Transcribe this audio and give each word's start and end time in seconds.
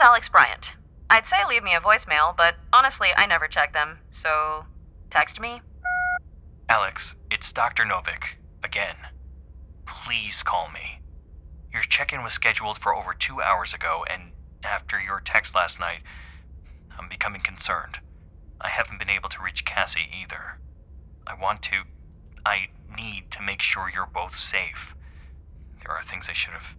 is 0.00 0.04
Alex 0.04 0.28
Bryant. 0.30 0.72
I'd 1.10 1.26
say 1.26 1.36
leave 1.46 1.62
me 1.62 1.74
a 1.74 1.80
voicemail, 1.80 2.34
but 2.34 2.56
honestly, 2.72 3.08
I 3.16 3.26
never 3.26 3.46
check 3.46 3.74
them, 3.74 3.98
so 4.10 4.64
text 5.10 5.38
me. 5.38 5.60
Alex, 6.68 7.14
it's 7.30 7.52
Dr. 7.52 7.84
Novik. 7.84 8.38
Again. 8.64 8.96
Please 9.86 10.42
call 10.42 10.70
me. 10.70 11.00
Your 11.72 11.82
check 11.82 12.12
in 12.12 12.22
was 12.22 12.32
scheduled 12.32 12.78
for 12.78 12.94
over 12.94 13.12
two 13.12 13.42
hours 13.42 13.74
ago, 13.74 14.04
and 14.08 14.32
after 14.64 14.98
your 14.98 15.20
text 15.20 15.54
last 15.54 15.78
night, 15.78 16.00
I'm 16.98 17.08
becoming 17.08 17.42
concerned. 17.42 17.98
I 18.60 18.68
haven't 18.68 18.98
been 18.98 19.10
able 19.10 19.28
to 19.28 19.42
reach 19.42 19.64
Cassie 19.64 20.08
either. 20.22 20.60
I 21.26 21.34
want 21.34 21.62
to. 21.64 21.82
I 22.46 22.68
need 22.96 23.30
to 23.32 23.42
make 23.42 23.60
sure 23.60 23.90
you're 23.92 24.06
both 24.06 24.38
safe. 24.38 24.94
There 25.82 25.92
are 25.92 26.02
things 26.02 26.26
I 26.30 26.32
should 26.32 26.52
have. 26.52 26.76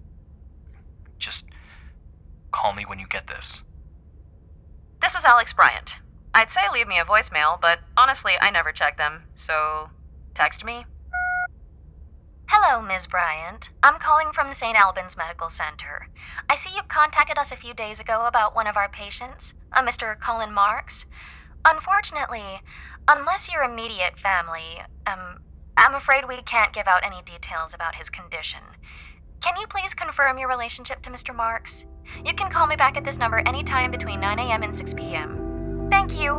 Just 1.19 1.45
call 2.51 2.73
me 2.73 2.85
when 2.85 2.99
you 2.99 3.07
get 3.07 3.27
this. 3.27 3.61
This 5.01 5.15
is 5.15 5.23
Alex 5.23 5.53
Bryant. 5.53 5.95
I'd 6.33 6.51
say 6.51 6.61
leave 6.71 6.87
me 6.87 6.99
a 6.99 7.05
voicemail, 7.05 7.59
but 7.59 7.79
honestly, 7.97 8.33
I 8.39 8.51
never 8.51 8.71
check 8.71 8.97
them, 8.97 9.23
so 9.35 9.89
text 10.35 10.63
me. 10.63 10.85
Hello, 12.47 12.81
Ms. 12.81 13.07
Bryant. 13.07 13.69
I'm 13.81 13.97
calling 13.99 14.31
from 14.33 14.53
St. 14.53 14.77
Albans 14.77 15.15
Medical 15.17 15.49
Center. 15.49 16.07
I 16.49 16.55
see 16.55 16.69
you 16.75 16.81
contacted 16.87 17.37
us 17.37 17.51
a 17.51 17.55
few 17.55 17.73
days 17.73 17.99
ago 17.99 18.25
about 18.27 18.53
one 18.53 18.67
of 18.67 18.75
our 18.75 18.89
patients, 18.89 19.53
a 19.71 19.81
Mr. 19.81 20.19
Colin 20.19 20.53
Marks. 20.53 21.05
Unfortunately, 21.63 22.61
unless 23.07 23.49
you're 23.49 23.63
immediate 23.63 24.19
family, 24.19 24.83
um, 25.07 25.39
I'm 25.77 25.95
afraid 25.95 26.27
we 26.27 26.41
can't 26.43 26.73
give 26.73 26.87
out 26.87 27.05
any 27.05 27.21
details 27.21 27.71
about 27.73 27.95
his 27.95 28.09
condition. 28.09 28.61
Can 29.41 29.55
you 29.59 29.65
please 29.67 29.93
confirm 29.93 30.37
your 30.37 30.49
relationship 30.49 31.01
to 31.03 31.09
Mr. 31.09 31.35
Marks? 31.35 31.85
You 32.25 32.33
can 32.33 32.51
call 32.51 32.67
me 32.67 32.75
back 32.75 32.97
at 32.97 33.03
this 33.03 33.17
number 33.17 33.41
anytime 33.47 33.91
between 33.91 34.19
9 34.19 34.39
a.m. 34.39 34.63
and 34.63 34.75
6 34.75 34.93
p.m. 34.93 35.87
Thank 35.89 36.13
you. 36.13 36.33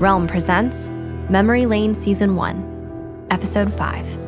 Realm 0.00 0.26
presents 0.26 0.90
Memory 1.28 1.66
Lane 1.66 1.94
Season 1.94 2.36
1, 2.36 3.26
Episode 3.30 3.72
5. 3.72 4.18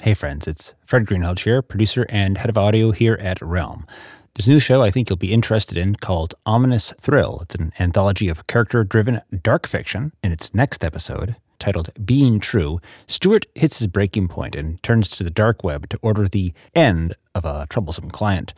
Hey 0.00 0.14
friends, 0.14 0.48
it's 0.48 0.74
Fred 0.86 1.04
Greenhalgh 1.04 1.40
here, 1.40 1.60
producer 1.60 2.06
and 2.08 2.38
head 2.38 2.48
of 2.48 2.56
audio 2.56 2.92
here 2.92 3.18
at 3.20 3.42
Realm. 3.42 3.86
There's 4.34 4.46
a 4.46 4.50
new 4.50 4.60
show 4.60 4.82
I 4.82 4.90
think 4.90 5.10
you'll 5.10 5.16
be 5.16 5.32
interested 5.32 5.76
in 5.76 5.96
called 5.96 6.34
Ominous 6.46 6.94
Thrill. 7.00 7.40
It's 7.42 7.56
an 7.56 7.72
anthology 7.78 8.28
of 8.28 8.46
character 8.46 8.84
driven 8.84 9.20
dark 9.42 9.66
fiction. 9.66 10.12
In 10.22 10.30
its 10.32 10.54
next 10.54 10.84
episode, 10.84 11.34
titled 11.58 11.90
Being 12.04 12.40
True, 12.40 12.80
Stuart 13.06 13.46
hits 13.54 13.78
his 13.78 13.86
breaking 13.86 14.28
point 14.28 14.54
and 14.54 14.82
turns 14.82 15.08
to 15.10 15.24
the 15.24 15.30
dark 15.30 15.62
web 15.64 15.88
to 15.90 15.98
order 16.02 16.28
the 16.28 16.52
end 16.74 17.14
of 17.34 17.44
a 17.44 17.66
troublesome 17.68 18.10
client. 18.10 18.54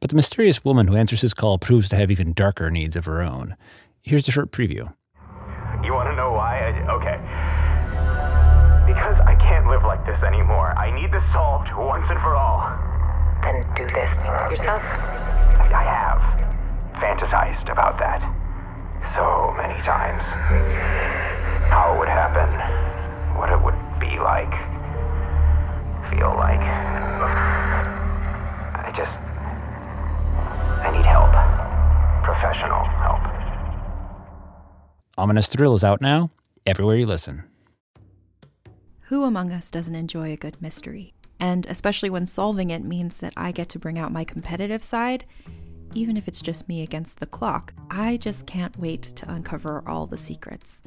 But 0.00 0.10
the 0.10 0.16
mysterious 0.16 0.64
woman 0.64 0.86
who 0.86 0.96
answers 0.96 1.22
his 1.22 1.34
call 1.34 1.58
proves 1.58 1.88
to 1.88 1.96
have 1.96 2.10
even 2.10 2.32
darker 2.32 2.70
needs 2.70 2.96
of 2.96 3.06
her 3.06 3.22
own. 3.22 3.56
Here's 4.02 4.28
a 4.28 4.32
short 4.32 4.50
preview. 4.50 4.92
You 5.82 5.92
want 5.92 6.10
to 6.10 6.16
know 6.16 6.32
why? 6.32 6.60
I, 6.60 6.92
okay. 6.92 7.18
Because 8.86 9.16
I 9.24 9.34
can't 9.36 9.66
live 9.66 9.82
like 9.82 10.04
this 10.04 10.22
anymore. 10.22 10.76
I 10.76 10.92
need 10.94 11.10
this 11.10 11.24
solved 11.32 11.68
once 11.76 12.04
and 12.10 12.20
for 12.20 12.36
all. 12.36 12.68
Then 13.42 13.64
do 13.76 13.84
this 13.84 14.12
yourself. 14.52 14.82
I 14.82 15.84
have 15.84 16.20
fantasized 17.00 17.72
about 17.72 17.98
that 17.98 18.20
so 19.16 19.54
many 19.56 19.80
times. 19.82 21.33
How 21.70 21.94
it 21.94 21.98
would 21.98 22.08
happen, 22.08 22.48
what 23.38 23.50
it 23.50 23.60
would 23.62 23.78
be 24.00 24.18
like, 24.18 24.52
feel 26.10 26.34
like. 26.36 26.60
I 28.80 28.92
just. 28.96 29.12
I 30.84 30.90
need 30.96 31.06
help. 31.06 31.32
Professional 32.24 32.84
help. 33.00 33.22
Ominous 35.16 35.48
Thrill 35.48 35.74
is 35.74 35.84
out 35.84 36.00
now, 36.00 36.30
everywhere 36.66 36.96
you 36.96 37.06
listen. 37.06 37.44
Who 39.08 39.24
among 39.24 39.52
us 39.52 39.70
doesn't 39.70 39.94
enjoy 39.94 40.32
a 40.32 40.36
good 40.36 40.60
mystery? 40.60 41.14
And 41.38 41.66
especially 41.66 42.10
when 42.10 42.26
solving 42.26 42.70
it 42.70 42.82
means 42.84 43.18
that 43.18 43.32
I 43.36 43.52
get 43.52 43.68
to 43.70 43.78
bring 43.78 43.98
out 43.98 44.12
my 44.12 44.24
competitive 44.24 44.82
side, 44.82 45.24
even 45.94 46.16
if 46.16 46.26
it's 46.26 46.40
just 46.40 46.68
me 46.68 46.82
against 46.82 47.20
the 47.20 47.26
clock. 47.26 47.74
I 47.90 48.16
just 48.16 48.46
can't 48.46 48.76
wait 48.78 49.02
to 49.02 49.30
uncover 49.30 49.82
all 49.86 50.06
the 50.06 50.18
secrets. 50.18 50.80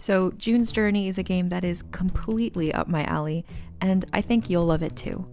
So, 0.00 0.30
June's 0.38 0.72
Journey 0.72 1.08
is 1.08 1.18
a 1.18 1.22
game 1.22 1.48
that 1.48 1.62
is 1.62 1.82
completely 1.92 2.72
up 2.72 2.88
my 2.88 3.04
alley, 3.04 3.44
and 3.82 4.06
I 4.14 4.22
think 4.22 4.48
you'll 4.48 4.64
love 4.64 4.82
it 4.82 4.96
too. 4.96 5.28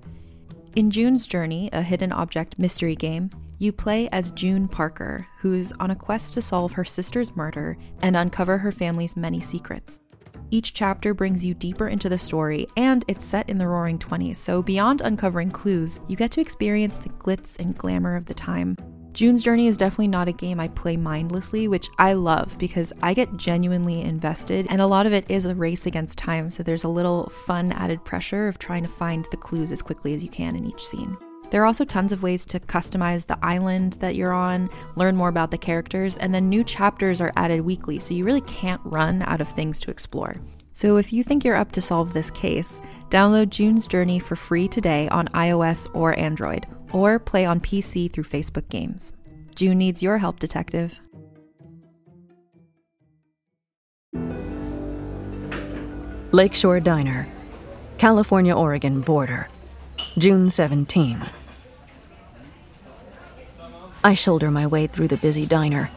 In 0.75 0.91
June's 0.91 1.25
Journey, 1.25 1.69
a 1.71 1.81
hidden 1.81 2.11
object 2.11 2.59
mystery 2.59 2.93
game, 2.93 3.29
you 3.59 3.71
play 3.71 4.09
as 4.11 4.31
June 4.31 4.67
Parker, 4.67 5.25
who's 5.39 5.71
on 5.79 5.91
a 5.91 5.95
quest 5.95 6.33
to 6.33 6.41
solve 6.41 6.73
her 6.73 6.83
sister's 6.83 7.33
murder 7.33 7.77
and 8.01 8.17
uncover 8.17 8.57
her 8.57 8.73
family's 8.73 9.15
many 9.15 9.39
secrets. 9.39 10.01
Each 10.51 10.73
chapter 10.73 11.13
brings 11.13 11.45
you 11.45 11.53
deeper 11.53 11.87
into 11.87 12.09
the 12.09 12.17
story, 12.17 12.67
and 12.75 13.05
it's 13.07 13.23
set 13.23 13.49
in 13.49 13.57
the 13.57 13.69
roaring 13.69 13.97
20s, 13.97 14.35
so 14.35 14.61
beyond 14.61 14.99
uncovering 14.99 15.49
clues, 15.49 16.01
you 16.09 16.17
get 16.17 16.31
to 16.31 16.41
experience 16.41 16.97
the 16.97 17.09
glitz 17.09 17.57
and 17.57 17.77
glamour 17.77 18.17
of 18.17 18.25
the 18.25 18.33
time. 18.33 18.75
June's 19.17 19.41
Journey 19.41 19.65
is 19.65 19.77
definitely 19.77 20.09
not 20.09 20.27
a 20.27 20.31
game 20.31 20.59
I 20.59 20.67
play 20.67 20.95
mindlessly, 20.95 21.67
which 21.67 21.89
I 21.97 22.13
love 22.13 22.55
because 22.59 22.93
I 23.01 23.15
get 23.15 23.35
genuinely 23.35 24.01
invested, 24.01 24.67
and 24.69 24.79
a 24.79 24.85
lot 24.85 25.07
of 25.07 25.11
it 25.11 25.25
is 25.27 25.47
a 25.47 25.55
race 25.55 25.87
against 25.87 26.19
time, 26.19 26.51
so 26.51 26.61
there's 26.61 26.83
a 26.83 26.87
little 26.87 27.27
fun 27.47 27.71
added 27.71 28.05
pressure 28.05 28.47
of 28.47 28.59
trying 28.59 28.83
to 28.83 28.89
find 28.89 29.25
the 29.31 29.37
clues 29.37 29.71
as 29.71 29.81
quickly 29.81 30.13
as 30.13 30.21
you 30.21 30.29
can 30.29 30.55
in 30.55 30.67
each 30.67 30.85
scene. 30.85 31.17
There 31.49 31.63
are 31.63 31.65
also 31.65 31.83
tons 31.83 32.11
of 32.11 32.21
ways 32.21 32.45
to 32.45 32.59
customize 32.59 33.25
the 33.25 33.39
island 33.41 33.93
that 33.93 34.13
you're 34.13 34.33
on, 34.33 34.69
learn 34.95 35.15
more 35.15 35.29
about 35.29 35.49
the 35.49 35.57
characters, 35.57 36.17
and 36.17 36.31
then 36.31 36.47
new 36.47 36.63
chapters 36.63 37.19
are 37.19 37.33
added 37.35 37.61
weekly, 37.61 37.97
so 37.97 38.13
you 38.13 38.23
really 38.23 38.41
can't 38.41 38.81
run 38.83 39.23
out 39.23 39.41
of 39.41 39.49
things 39.49 39.79
to 39.79 39.89
explore. 39.89 40.35
So 40.73 40.97
if 40.97 41.11
you 41.11 41.23
think 41.23 41.43
you're 41.43 41.55
up 41.55 41.71
to 41.71 41.81
solve 41.81 42.13
this 42.13 42.29
case, 42.29 42.81
download 43.09 43.49
June's 43.49 43.87
Journey 43.87 44.19
for 44.19 44.35
free 44.35 44.67
today 44.67 45.09
on 45.09 45.27
iOS 45.29 45.87
or 45.95 46.15
Android, 46.19 46.67
or 46.91 47.19
play 47.19 47.45
on 47.45 47.59
PC 47.59 48.11
through 48.11 48.23
Facebook 48.23 48.67
Games. 48.69 49.13
June 49.55 49.77
needs 49.77 50.03
your 50.03 50.17
help, 50.17 50.39
detective. 50.39 50.99
Lakeshore 56.31 56.79
Diner, 56.79 57.27
California 57.97 58.53
Oregon 58.55 59.01
border, 59.01 59.47
June 60.17 60.49
17. 60.49 61.19
I 64.03 64.13
shoulder 64.13 64.51
my 64.51 64.67
way 64.67 64.87
through 64.87 65.07
the 65.07 65.17
busy 65.17 65.45
diner, 65.45 65.89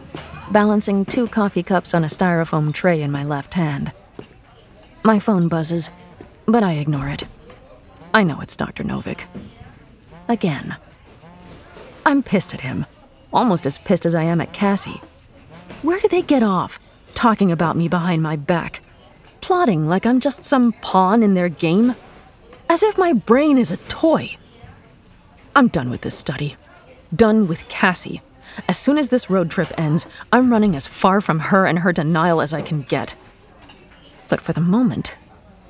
balancing 0.50 1.04
two 1.04 1.26
coffee 1.26 1.62
cups 1.62 1.94
on 1.94 2.04
a 2.04 2.08
styrofoam 2.08 2.72
tray 2.72 3.02
in 3.02 3.10
my 3.10 3.24
left 3.24 3.54
hand. 3.54 3.92
My 5.02 5.18
phone 5.18 5.48
buzzes, 5.48 5.90
but 6.46 6.62
I 6.62 6.74
ignore 6.74 7.08
it. 7.08 7.24
I 8.14 8.22
know 8.22 8.40
it's 8.40 8.56
Dr. 8.56 8.84
Novik. 8.84 9.24
Again. 10.30 10.76
I'm 12.06 12.22
pissed 12.22 12.54
at 12.54 12.60
him, 12.60 12.86
almost 13.32 13.66
as 13.66 13.78
pissed 13.78 14.06
as 14.06 14.14
I 14.14 14.22
am 14.22 14.40
at 14.40 14.52
Cassie. 14.52 15.02
Where 15.82 15.98
do 15.98 16.06
they 16.06 16.22
get 16.22 16.44
off, 16.44 16.78
talking 17.14 17.50
about 17.50 17.76
me 17.76 17.88
behind 17.88 18.22
my 18.22 18.36
back? 18.36 18.80
Plotting 19.40 19.88
like 19.88 20.06
I'm 20.06 20.20
just 20.20 20.44
some 20.44 20.72
pawn 20.74 21.24
in 21.24 21.34
their 21.34 21.48
game? 21.48 21.96
As 22.68 22.84
if 22.84 22.96
my 22.96 23.12
brain 23.12 23.58
is 23.58 23.72
a 23.72 23.76
toy. 23.88 24.36
I'm 25.56 25.66
done 25.66 25.90
with 25.90 26.02
this 26.02 26.16
study. 26.16 26.54
Done 27.12 27.48
with 27.48 27.68
Cassie. 27.68 28.22
As 28.68 28.78
soon 28.78 28.98
as 28.98 29.08
this 29.08 29.30
road 29.30 29.50
trip 29.50 29.76
ends, 29.76 30.06
I'm 30.30 30.52
running 30.52 30.76
as 30.76 30.86
far 30.86 31.20
from 31.20 31.40
her 31.40 31.66
and 31.66 31.80
her 31.80 31.92
denial 31.92 32.40
as 32.40 32.54
I 32.54 32.62
can 32.62 32.82
get. 32.82 33.16
But 34.28 34.40
for 34.40 34.52
the 34.52 34.60
moment, 34.60 35.16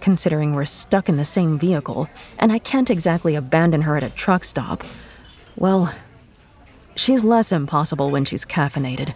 considering 0.00 0.55
we're 0.55 0.64
stuck 0.64 1.08
in 1.08 1.17
the 1.17 1.25
same 1.25 1.58
vehicle 1.58 2.08
and 2.38 2.52
I 2.52 2.58
can't 2.58 2.91
exactly 2.91 3.35
abandon 3.35 3.82
her 3.82 3.97
at 3.97 4.02
a 4.02 4.11
truck 4.11 4.44
stop, 4.44 4.85
well, 5.56 5.94
she's 6.94 7.25
less 7.25 7.52
impossible 7.52 8.11
when 8.11 8.25
she's 8.25 8.44
caffeinated. 8.44 9.14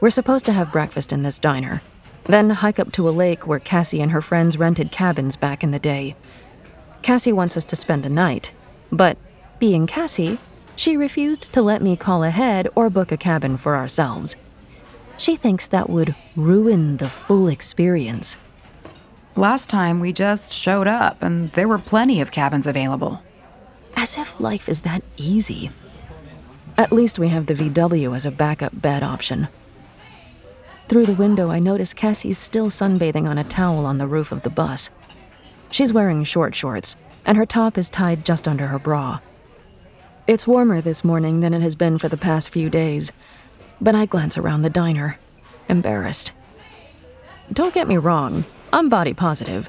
We're 0.00 0.10
supposed 0.10 0.44
to 0.46 0.52
have 0.52 0.72
breakfast 0.72 1.12
in 1.12 1.22
this 1.22 1.38
diner, 1.38 1.82
then 2.24 2.50
hike 2.50 2.78
up 2.78 2.92
to 2.92 3.08
a 3.08 3.10
lake 3.10 3.46
where 3.46 3.58
Cassie 3.60 4.00
and 4.00 4.10
her 4.10 4.22
friends 4.22 4.58
rented 4.58 4.90
cabins 4.90 5.36
back 5.36 5.62
in 5.62 5.70
the 5.70 5.78
day. 5.78 6.16
Cassie 7.02 7.32
wants 7.32 7.56
us 7.56 7.64
to 7.66 7.76
spend 7.76 8.02
the 8.02 8.08
night, 8.08 8.52
but 8.90 9.16
being 9.58 9.86
Cassie, 9.86 10.38
she 10.76 10.96
refused 10.96 11.52
to 11.52 11.62
let 11.62 11.82
me 11.82 11.96
call 11.96 12.24
ahead 12.24 12.68
or 12.74 12.90
book 12.90 13.12
a 13.12 13.16
cabin 13.16 13.56
for 13.56 13.76
ourselves. 13.76 14.34
She 15.18 15.36
thinks 15.36 15.66
that 15.68 15.90
would 15.90 16.14
ruin 16.34 16.96
the 16.96 17.08
full 17.08 17.48
experience. 17.48 18.36
Last 19.34 19.70
time 19.70 20.00
we 20.00 20.12
just 20.12 20.52
showed 20.52 20.86
up 20.86 21.22
and 21.22 21.50
there 21.52 21.68
were 21.68 21.78
plenty 21.78 22.20
of 22.20 22.30
cabins 22.30 22.66
available. 22.66 23.22
As 23.96 24.18
if 24.18 24.38
life 24.38 24.68
is 24.68 24.82
that 24.82 25.02
easy. 25.16 25.70
At 26.76 26.92
least 26.92 27.18
we 27.18 27.28
have 27.28 27.46
the 27.46 27.54
VW 27.54 28.14
as 28.14 28.26
a 28.26 28.30
backup 28.30 28.80
bed 28.80 29.02
option. 29.02 29.48
Through 30.88 31.06
the 31.06 31.14
window, 31.14 31.50
I 31.50 31.60
notice 31.60 31.94
Cassie's 31.94 32.36
still 32.36 32.68
sunbathing 32.68 33.26
on 33.26 33.38
a 33.38 33.44
towel 33.44 33.86
on 33.86 33.96
the 33.96 34.06
roof 34.06 34.32
of 34.32 34.42
the 34.42 34.50
bus. 34.50 34.90
She's 35.70 35.92
wearing 35.92 36.24
short 36.24 36.54
shorts, 36.54 36.96
and 37.24 37.38
her 37.38 37.46
top 37.46 37.78
is 37.78 37.88
tied 37.88 38.26
just 38.26 38.46
under 38.46 38.66
her 38.66 38.78
bra. 38.78 39.20
It's 40.26 40.46
warmer 40.46 40.82
this 40.82 41.04
morning 41.04 41.40
than 41.40 41.54
it 41.54 41.62
has 41.62 41.74
been 41.74 41.96
for 41.96 42.08
the 42.08 42.18
past 42.18 42.50
few 42.50 42.68
days, 42.68 43.10
but 43.80 43.94
I 43.94 44.04
glance 44.04 44.36
around 44.36 44.62
the 44.62 44.70
diner, 44.70 45.18
embarrassed. 45.70 46.32
Don't 47.52 47.72
get 47.72 47.88
me 47.88 47.96
wrong, 47.96 48.44
I'm 48.72 48.88
body 48.88 49.12
positive, 49.12 49.68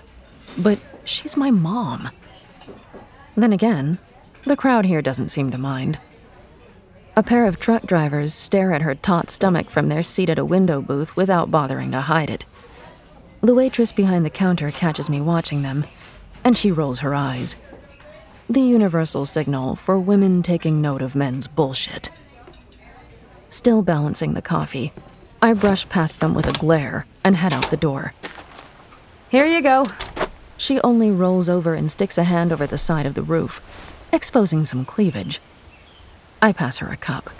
but 0.57 0.79
she's 1.03 1.35
my 1.35 1.51
mom. 1.51 2.09
Then 3.35 3.51
again, 3.51 3.99
the 4.45 4.55
crowd 4.55 4.85
here 4.85 5.01
doesn't 5.01 5.29
seem 5.29 5.51
to 5.51 5.57
mind. 5.57 5.99
A 7.15 7.23
pair 7.23 7.45
of 7.45 7.59
truck 7.59 7.85
drivers 7.85 8.33
stare 8.33 8.71
at 8.71 8.81
her 8.81 8.95
taut 8.95 9.29
stomach 9.29 9.69
from 9.69 9.89
their 9.89 10.03
seat 10.03 10.29
at 10.29 10.39
a 10.39 10.45
window 10.45 10.81
booth 10.81 11.15
without 11.15 11.51
bothering 11.51 11.91
to 11.91 12.01
hide 12.01 12.29
it. 12.29 12.45
The 13.41 13.53
waitress 13.53 13.91
behind 13.91 14.25
the 14.25 14.29
counter 14.29 14.71
catches 14.71 15.09
me 15.09 15.19
watching 15.19 15.63
them, 15.63 15.85
and 16.43 16.57
she 16.57 16.71
rolls 16.71 16.99
her 16.99 17.13
eyes. 17.13 17.57
The 18.49 18.61
universal 18.61 19.25
signal 19.25 19.75
for 19.75 19.99
women 19.99 20.43
taking 20.43 20.81
note 20.81 21.01
of 21.01 21.15
men's 21.15 21.47
bullshit. 21.47 22.09
Still 23.49 23.81
balancing 23.81 24.33
the 24.33 24.41
coffee, 24.41 24.93
I 25.41 25.53
brush 25.53 25.87
past 25.89 26.21
them 26.21 26.33
with 26.33 26.47
a 26.47 26.57
glare 26.57 27.05
and 27.23 27.35
head 27.35 27.53
out 27.53 27.69
the 27.69 27.77
door. 27.77 28.13
Here 29.33 29.47
you 29.47 29.63
go. 29.63 29.87
She 30.57 30.79
only 30.81 31.09
rolls 31.09 31.49
over 31.49 31.73
and 31.73 31.91
sticks 31.91 32.19
a 32.19 32.23
hand 32.23 32.51
over 32.51 32.67
the 32.67 32.77
side 32.77 33.07
of 33.07 33.15
the 33.15 33.23
roof, 33.23 33.59
exposing 34.11 34.63
some 34.63 34.85
cleavage. 34.85 35.41
I 36.39 36.53
pass 36.53 36.77
her 36.77 36.89
a 36.89 36.97
cup. 36.97 37.31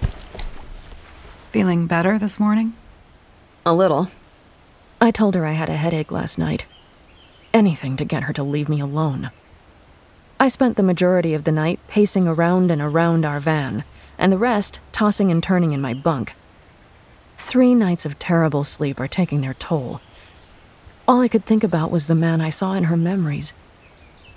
Feeling 1.52 1.86
better 1.86 2.18
this 2.18 2.40
morning? 2.40 2.74
A 3.64 3.76
little. 3.76 4.10
I 5.00 5.12
told 5.12 5.36
her 5.36 5.46
I 5.46 5.52
had 5.52 5.70
a 5.70 5.76
headache 5.76 6.12
last 6.12 6.40
night. 6.40 6.66
Anything 7.54 7.96
to 7.98 8.06
get 8.06 8.24
her 8.24 8.34
to 8.34 8.44
leave 8.44 8.70
me 8.70 8.80
alone. 8.80 9.30
I 10.40 10.48
spent 10.48 10.78
the 10.78 10.82
majority 10.82 11.36
of 11.36 11.44
the 11.44 11.52
night 11.52 11.80
pacing 11.88 12.28
around 12.28 12.72
and 12.72 12.82
around 12.82 13.24
our 13.24 13.40
van, 13.40 13.84
and 14.18 14.34
the 14.34 14.40
rest 14.40 14.80
tossing 14.92 15.30
and 15.30 15.44
turning 15.44 15.74
in 15.74 15.82
my 15.82 15.94
bunk. 15.94 16.34
Three 17.38 17.76
nights 17.76 18.04
of 18.04 18.18
terrible 18.18 18.64
sleep 18.64 19.00
are 19.00 19.08
taking 19.08 19.42
their 19.42 19.54
toll. 19.54 20.02
All 21.06 21.20
I 21.20 21.28
could 21.28 21.46
think 21.46 21.64
about 21.64 21.92
was 21.92 22.08
the 22.08 22.16
man 22.16 22.40
I 22.40 22.50
saw 22.50 22.74
in 22.74 22.86
her 22.86 22.96
memories. 22.96 23.52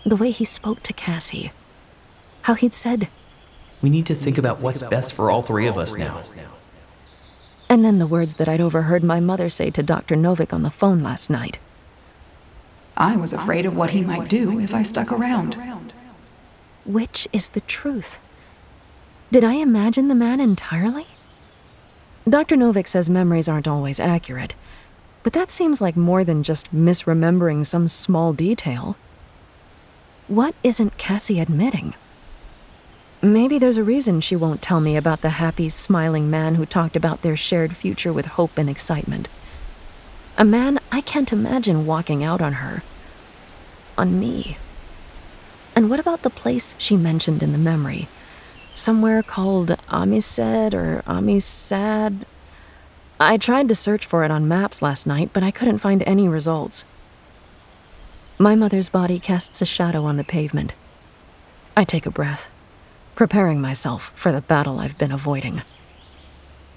The 0.04 0.16
way 0.16 0.32
he 0.32 0.44
spoke 0.44 0.82
to 0.82 0.92
Cassie. 0.92 1.52
How 2.42 2.54
he'd 2.54 2.74
said, 2.74 3.08
We 3.82 3.90
need 3.90 4.06
to 4.06 4.14
think 4.14 4.36
about 4.36 4.60
what's 4.60 4.82
best 4.82 5.14
for 5.14 5.30
all 5.30 5.42
three 5.42 5.68
of 5.68 5.78
us 5.78 5.96
now. 5.96 6.22
And 7.68 7.84
then 7.84 7.98
the 7.98 8.06
words 8.06 8.34
that 8.34 8.48
I'd 8.48 8.60
overheard 8.60 9.04
my 9.04 9.20
mother 9.20 9.48
say 9.48 9.70
to 9.70 9.82
Dr. 9.82 10.16
Novik 10.16 10.52
on 10.52 10.62
the 10.62 10.70
phone 10.70 11.02
last 11.02 11.30
night. 11.30 11.58
I 12.96 13.16
was 13.16 13.32
afraid 13.32 13.66
of 13.66 13.76
what 13.76 13.90
he 13.90 14.02
might 14.02 14.28
do 14.28 14.58
if 14.58 14.74
I 14.74 14.82
stuck 14.82 15.12
around. 15.12 15.56
Which 16.84 17.28
is 17.32 17.50
the 17.50 17.60
truth? 17.62 18.18
Did 19.30 19.44
I 19.44 19.54
imagine 19.54 20.08
the 20.08 20.14
man 20.14 20.40
entirely? 20.40 21.06
Dr. 22.28 22.56
Novik 22.56 22.88
says 22.88 23.10
memories 23.10 23.48
aren't 23.48 23.68
always 23.68 24.00
accurate, 24.00 24.54
but 25.26 25.32
that 25.32 25.50
seems 25.50 25.81
like 25.81 25.96
more 25.96 26.23
than 26.23 26.44
just 26.44 26.73
misremembering 26.73 27.67
some 27.67 27.88
small 27.88 28.32
detail. 28.32 28.96
What 30.28 30.55
isn't 30.62 30.99
Cassie 30.99 31.40
admitting? 31.40 31.94
Maybe 33.20 33.58
there's 33.58 33.76
a 33.76 33.82
reason 33.82 34.20
she 34.20 34.37
won't 34.37 34.62
tell 34.62 34.81
me 34.81 34.96
about 34.96 35.23
the 35.23 35.31
happy, 35.31 35.69
smiling 35.69 36.31
man 36.31 36.55
who 36.55 36.64
talked 36.64 36.94
about 36.94 37.23
their 37.23 37.37
shared 37.37 37.75
future 37.75 38.12
with 38.12 38.26
hope 38.26 38.56
and 38.56 38.70
excitement. 38.70 39.26
A 40.38 40.44
man 40.44 40.78
I 40.93 41.00
can't 41.00 41.32
imagine 41.32 41.87
walking 41.87 42.23
out 42.23 42.40
on 42.40 42.52
her. 42.62 42.84
On 43.99 44.20
me. 44.20 44.58
And 45.75 45.90
what 45.90 45.99
about 45.99 46.23
the 46.23 46.31
place 46.31 46.76
she 46.78 46.96
mentioned 46.96 47.43
in 47.43 47.50
the 47.50 47.58
memory? 47.58 48.06
Somewhere 48.75 49.25
called 49.25 49.70
Amised 49.88 50.73
or 50.73 51.02
Amisad? 51.05 52.23
I 53.18 53.38
tried 53.38 53.68
to 53.68 53.74
search 53.74 54.04
for 54.04 54.24
it 54.24 54.30
on 54.30 54.46
maps 54.46 54.82
last 54.82 55.06
night, 55.06 55.30
but 55.32 55.42
I 55.42 55.50
couldn't 55.50 55.78
find 55.78 56.02
any 56.02 56.28
results. 56.28 56.84
My 58.38 58.54
mother's 58.54 58.90
body 58.90 59.18
casts 59.18 59.62
a 59.62 59.64
shadow 59.64 60.04
on 60.04 60.18
the 60.18 60.24
pavement. 60.24 60.74
I 61.74 61.84
take 61.84 62.04
a 62.04 62.10
breath, 62.10 62.48
preparing 63.14 63.60
myself 63.60 64.12
for 64.14 64.32
the 64.32 64.42
battle 64.42 64.78
I've 64.78 64.98
been 64.98 65.12
avoiding. 65.12 65.62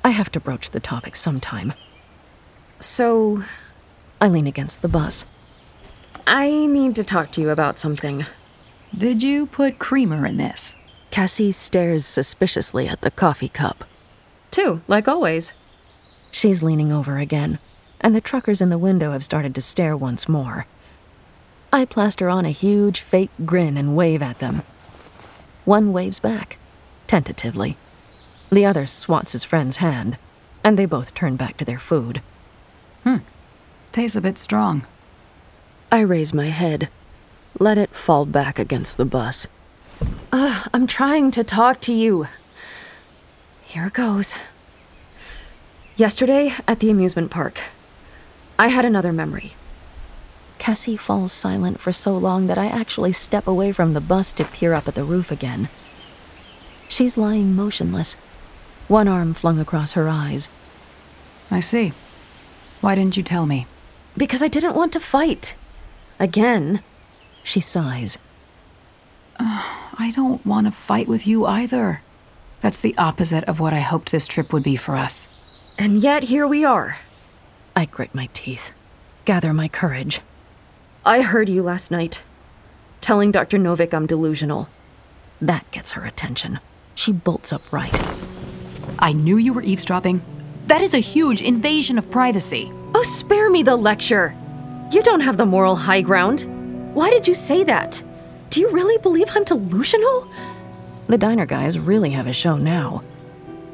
I 0.02 0.12
have 0.12 0.32
to 0.32 0.40
broach 0.40 0.70
the 0.70 0.80
topic 0.80 1.18
sometime. 1.18 1.74
So, 2.80 3.44
I 4.22 4.30
lean 4.30 4.48
against 4.48 4.82
the 4.82 4.88
bus. 4.88 5.26
I 6.26 6.50
need 6.50 6.96
to 6.96 7.04
talk 7.04 7.32
to 7.32 7.42
you 7.42 7.50
about 7.50 7.80
something. 7.80 8.26
Did 8.98 9.22
you 9.22 9.46
put 9.46 9.78
creamer 9.78 10.26
in 10.26 10.38
this? 10.38 10.76
Cassie 11.12 11.52
stares 11.52 12.06
suspiciously 12.06 12.88
at 12.88 13.02
the 13.02 13.12
coffee 13.12 13.50
cup. 13.50 13.84
Two, 14.52 14.80
like 14.88 15.10
always. 15.10 15.52
She's 16.32 16.64
leaning 16.64 16.92
over 16.92 17.18
again, 17.18 17.60
and 18.02 18.16
the 18.16 18.22
truckers 18.22 18.62
in 18.62 18.70
the 18.70 18.78
window 18.78 19.12
have 19.12 19.24
started 19.24 19.56
to 19.56 19.62
stare 19.62 19.98
once 19.98 20.30
more. 20.30 20.66
I 21.72 21.86
plaster 21.86 22.30
on 22.30 22.46
a 22.46 22.52
huge 22.52 23.02
fake 23.02 23.32
grin 23.46 23.78
and 23.78 23.96
wave 23.96 24.22
at 24.22 24.40
them. 24.40 24.64
One 25.66 25.94
waves 25.94 26.20
back, 26.20 26.58
tentatively. 27.08 27.78
The 28.52 28.66
other 28.66 28.86
swats 28.86 29.34
his 29.34 29.44
friend's 29.44 29.78
hand, 29.78 30.18
and 30.64 30.78
they 30.78 30.86
both 30.86 31.14
turn 31.14 31.36
back 31.36 31.58
to 31.58 31.66
their 31.66 31.80
food. 31.80 32.22
Hmm. 33.04 33.18
Tastes 33.92 34.16
a 34.16 34.22
bit 34.22 34.38
strong. 34.38 34.86
I 35.92 36.02
raise 36.02 36.34
my 36.34 36.48
head, 36.48 36.90
let 37.60 37.78
it 37.78 37.92
fall 37.92 38.26
back 38.26 38.60
against 38.60 38.98
the 38.98 39.06
bus. 39.06 39.48
Ugh, 40.32 40.70
I'm 40.74 40.88
trying 40.88 41.32
to 41.32 41.44
talk 41.44 41.82
to 41.82 41.94
you. 41.94 42.28
Here 43.64 43.90
goes. 43.90 44.36
Yesterday 46.00 46.54
at 46.66 46.80
the 46.80 46.90
amusement 46.90 47.30
park, 47.30 47.60
I 48.58 48.70
had 48.70 48.86
another 48.86 49.12
memory. 49.12 49.56
Cassie 50.58 50.96
falls 50.96 51.34
silent 51.34 51.82
for 51.82 51.92
so 51.92 52.18
long 52.18 52.48
that 52.48 52.58
I 52.58 52.68
actually 52.68 53.12
step 53.12 53.48
away 53.48 53.74
from 53.74 53.92
the 53.92 54.00
bus 54.00 54.32
to 54.34 54.46
peer 54.46 54.74
up 54.74 54.88
at 54.88 54.96
the 54.96 55.04
roof 55.04 55.30
again. 55.30 55.68
She's 56.88 57.18
lying 57.18 57.54
motionless, 57.54 58.14
one 58.88 59.10
arm 59.10 59.34
flung 59.34 59.60
across 59.60 59.92
her 59.92 60.08
eyes. 60.08 60.48
I 61.52 61.60
see. 61.60 61.92
Why 62.80 62.96
didn't 62.96 63.18
you 63.18 63.24
tell 63.24 63.46
me? 63.46 63.68
Because 64.16 64.42
I 64.42 64.48
didn't 64.48 64.78
want 64.78 64.94
to 64.94 65.02
fight. 65.02 65.58
Again. 66.18 66.82
She 67.44 67.60
sighs. 67.60 68.18
Uh, 69.38 69.64
I 70.00 70.14
don't 70.16 70.46
want 70.46 70.66
to 70.66 70.72
fight 70.72 71.10
with 71.10 71.28
you 71.28 71.46
either. 71.46 72.02
That's 72.62 72.80
the 72.80 72.98
opposite 72.98 73.44
of 73.50 73.60
what 73.60 73.74
I 73.74 73.82
hoped 73.82 74.14
this 74.14 74.28
trip 74.28 74.54
would 74.54 74.64
be 74.64 74.78
for 74.78 74.96
us. 74.96 75.28
And 75.80 76.04
yet 76.04 76.24
here 76.24 76.46
we 76.46 76.66
are. 76.66 76.98
I 77.74 77.86
grit 77.86 78.14
my 78.14 78.28
teeth, 78.34 78.74
gather 79.24 79.54
my 79.54 79.70
courage. 79.70 80.20
I 81.06 81.22
heard 81.22 81.48
you 81.48 81.64
last 81.64 81.90
night, 81.90 82.22
telling 83.00 83.32
Dr. 83.32 83.58
Novik 83.58 83.94
I'm 83.94 84.06
delusional. 84.06 84.68
That 85.40 85.72
gets 85.72 85.94
her 85.94 86.04
attention. 86.04 86.60
She 86.96 87.14
bolts 87.14 87.54
upright. 87.54 87.98
I 89.00 89.14
knew 89.14 89.38
you 89.38 89.54
were 89.54 89.62
eavesdropping. 89.62 90.22
That 90.68 90.82
is 90.82 90.94
a 90.94 91.00
huge 91.00 91.42
invasion 91.42 91.98
of 91.98 92.12
privacy. 92.12 92.70
Oh, 92.94 93.04
spare 93.04 93.50
me 93.50 93.64
the 93.64 93.78
lecture. 93.78 94.36
You 94.92 95.02
don't 95.02 95.22
have 95.22 95.38
the 95.38 95.46
moral 95.46 95.78
high 95.78 96.02
ground. 96.02 96.42
Why 96.94 97.10
did 97.10 97.26
you 97.26 97.34
say 97.34 97.64
that? 97.64 98.04
Do 98.50 98.60
you 98.60 98.70
really 98.70 98.98
believe 98.98 99.28
I'm 99.30 99.46
delusional? 99.46 100.30
The 101.08 101.18
diner 101.18 101.46
guys 101.46 101.80
really 101.80 102.10
have 102.10 102.28
a 102.28 102.34
show 102.34 102.58
now. 102.58 103.02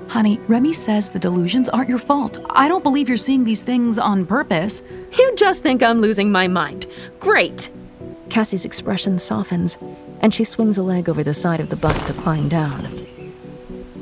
Honey, 0.07 0.39
Remy 0.47 0.73
says 0.73 1.11
the 1.11 1.19
delusions 1.19 1.67
aren't 1.69 1.89
your 1.89 1.97
fault. 1.97 2.39
I 2.51 2.67
don't 2.67 2.83
believe 2.83 3.09
you're 3.09 3.17
seeing 3.17 3.43
these 3.43 3.63
things 3.63 3.99
on 3.99 4.25
purpose. 4.25 4.81
You 5.17 5.35
just 5.35 5.63
think 5.63 5.83
I'm 5.83 5.99
losing 5.99 6.31
my 6.31 6.47
mind. 6.47 6.87
Great! 7.19 7.69
Cassie's 8.29 8.65
expression 8.65 9.19
softens, 9.19 9.77
and 10.21 10.33
she 10.33 10.43
swings 10.43 10.77
a 10.77 10.83
leg 10.83 11.09
over 11.09 11.23
the 11.23 11.33
side 11.33 11.59
of 11.59 11.69
the 11.69 11.75
bus 11.75 12.01
to 12.03 12.13
climb 12.13 12.47
down. 12.49 12.87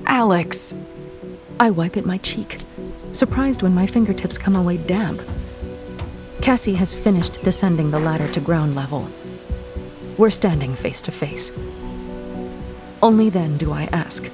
Alex! 0.05 0.75
I 1.60 1.72
wipe 1.72 1.98
at 1.98 2.05
my 2.05 2.17
cheek, 2.19 2.60
surprised 3.12 3.62
when 3.62 3.74
my 3.74 3.86
fingertips 3.86 4.38
come 4.38 4.55
away 4.55 4.77
damp. 4.77 5.22
Cassie 6.41 6.75
has 6.75 6.93
finished 6.93 7.41
descending 7.43 7.91
the 7.91 8.00
ladder 8.00 8.29
to 8.33 8.39
ground 8.39 8.75
level. 8.75 9.07
We're 10.17 10.29
standing 10.29 10.75
face 10.75 11.01
to 11.03 11.12
face. 11.12 11.51
Only 13.01 13.29
then 13.29 13.57
do 13.57 13.72
I 13.72 13.86
ask, 13.93 14.29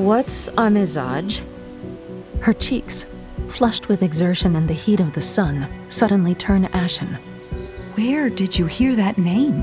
What's 0.00 0.48
a 0.48 0.70
mizaj? 0.70 1.42
Her 2.40 2.54
cheeks, 2.54 3.04
flushed 3.50 3.88
with 3.88 4.02
exertion 4.02 4.56
and 4.56 4.66
the 4.66 4.72
heat 4.72 4.98
of 4.98 5.12
the 5.12 5.20
sun, 5.20 5.68
suddenly 5.90 6.34
turn 6.34 6.64
ashen. 6.72 7.18
Where 7.96 8.30
did 8.30 8.58
you 8.58 8.64
hear 8.64 8.96
that 8.96 9.18
name? 9.18 9.62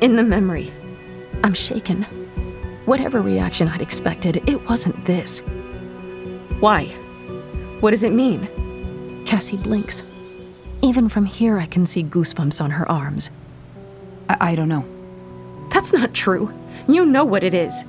In 0.00 0.16
the 0.16 0.22
memory. 0.22 0.72
I'm 1.44 1.52
shaken. 1.52 2.04
Whatever 2.86 3.20
reaction 3.20 3.68
I'd 3.68 3.82
expected, 3.82 4.42
it 4.48 4.66
wasn't 4.70 5.04
this. 5.04 5.40
Why? 6.60 6.86
What 7.80 7.90
does 7.90 8.04
it 8.04 8.14
mean? 8.14 8.48
Cassie 9.26 9.58
blinks. 9.58 10.02
Even 10.80 11.10
from 11.10 11.26
here, 11.26 11.58
I 11.58 11.66
can 11.66 11.84
see 11.84 12.02
goosebumps 12.02 12.62
on 12.62 12.70
her 12.70 12.90
arms. 12.90 13.30
I, 14.30 14.52
I 14.52 14.54
don't 14.54 14.70
know. 14.70 14.86
That's 15.70 15.92
not 15.92 16.14
true. 16.14 16.50
You 16.88 17.04
know 17.04 17.26
what 17.26 17.44
it 17.44 17.52
is. 17.52 17.84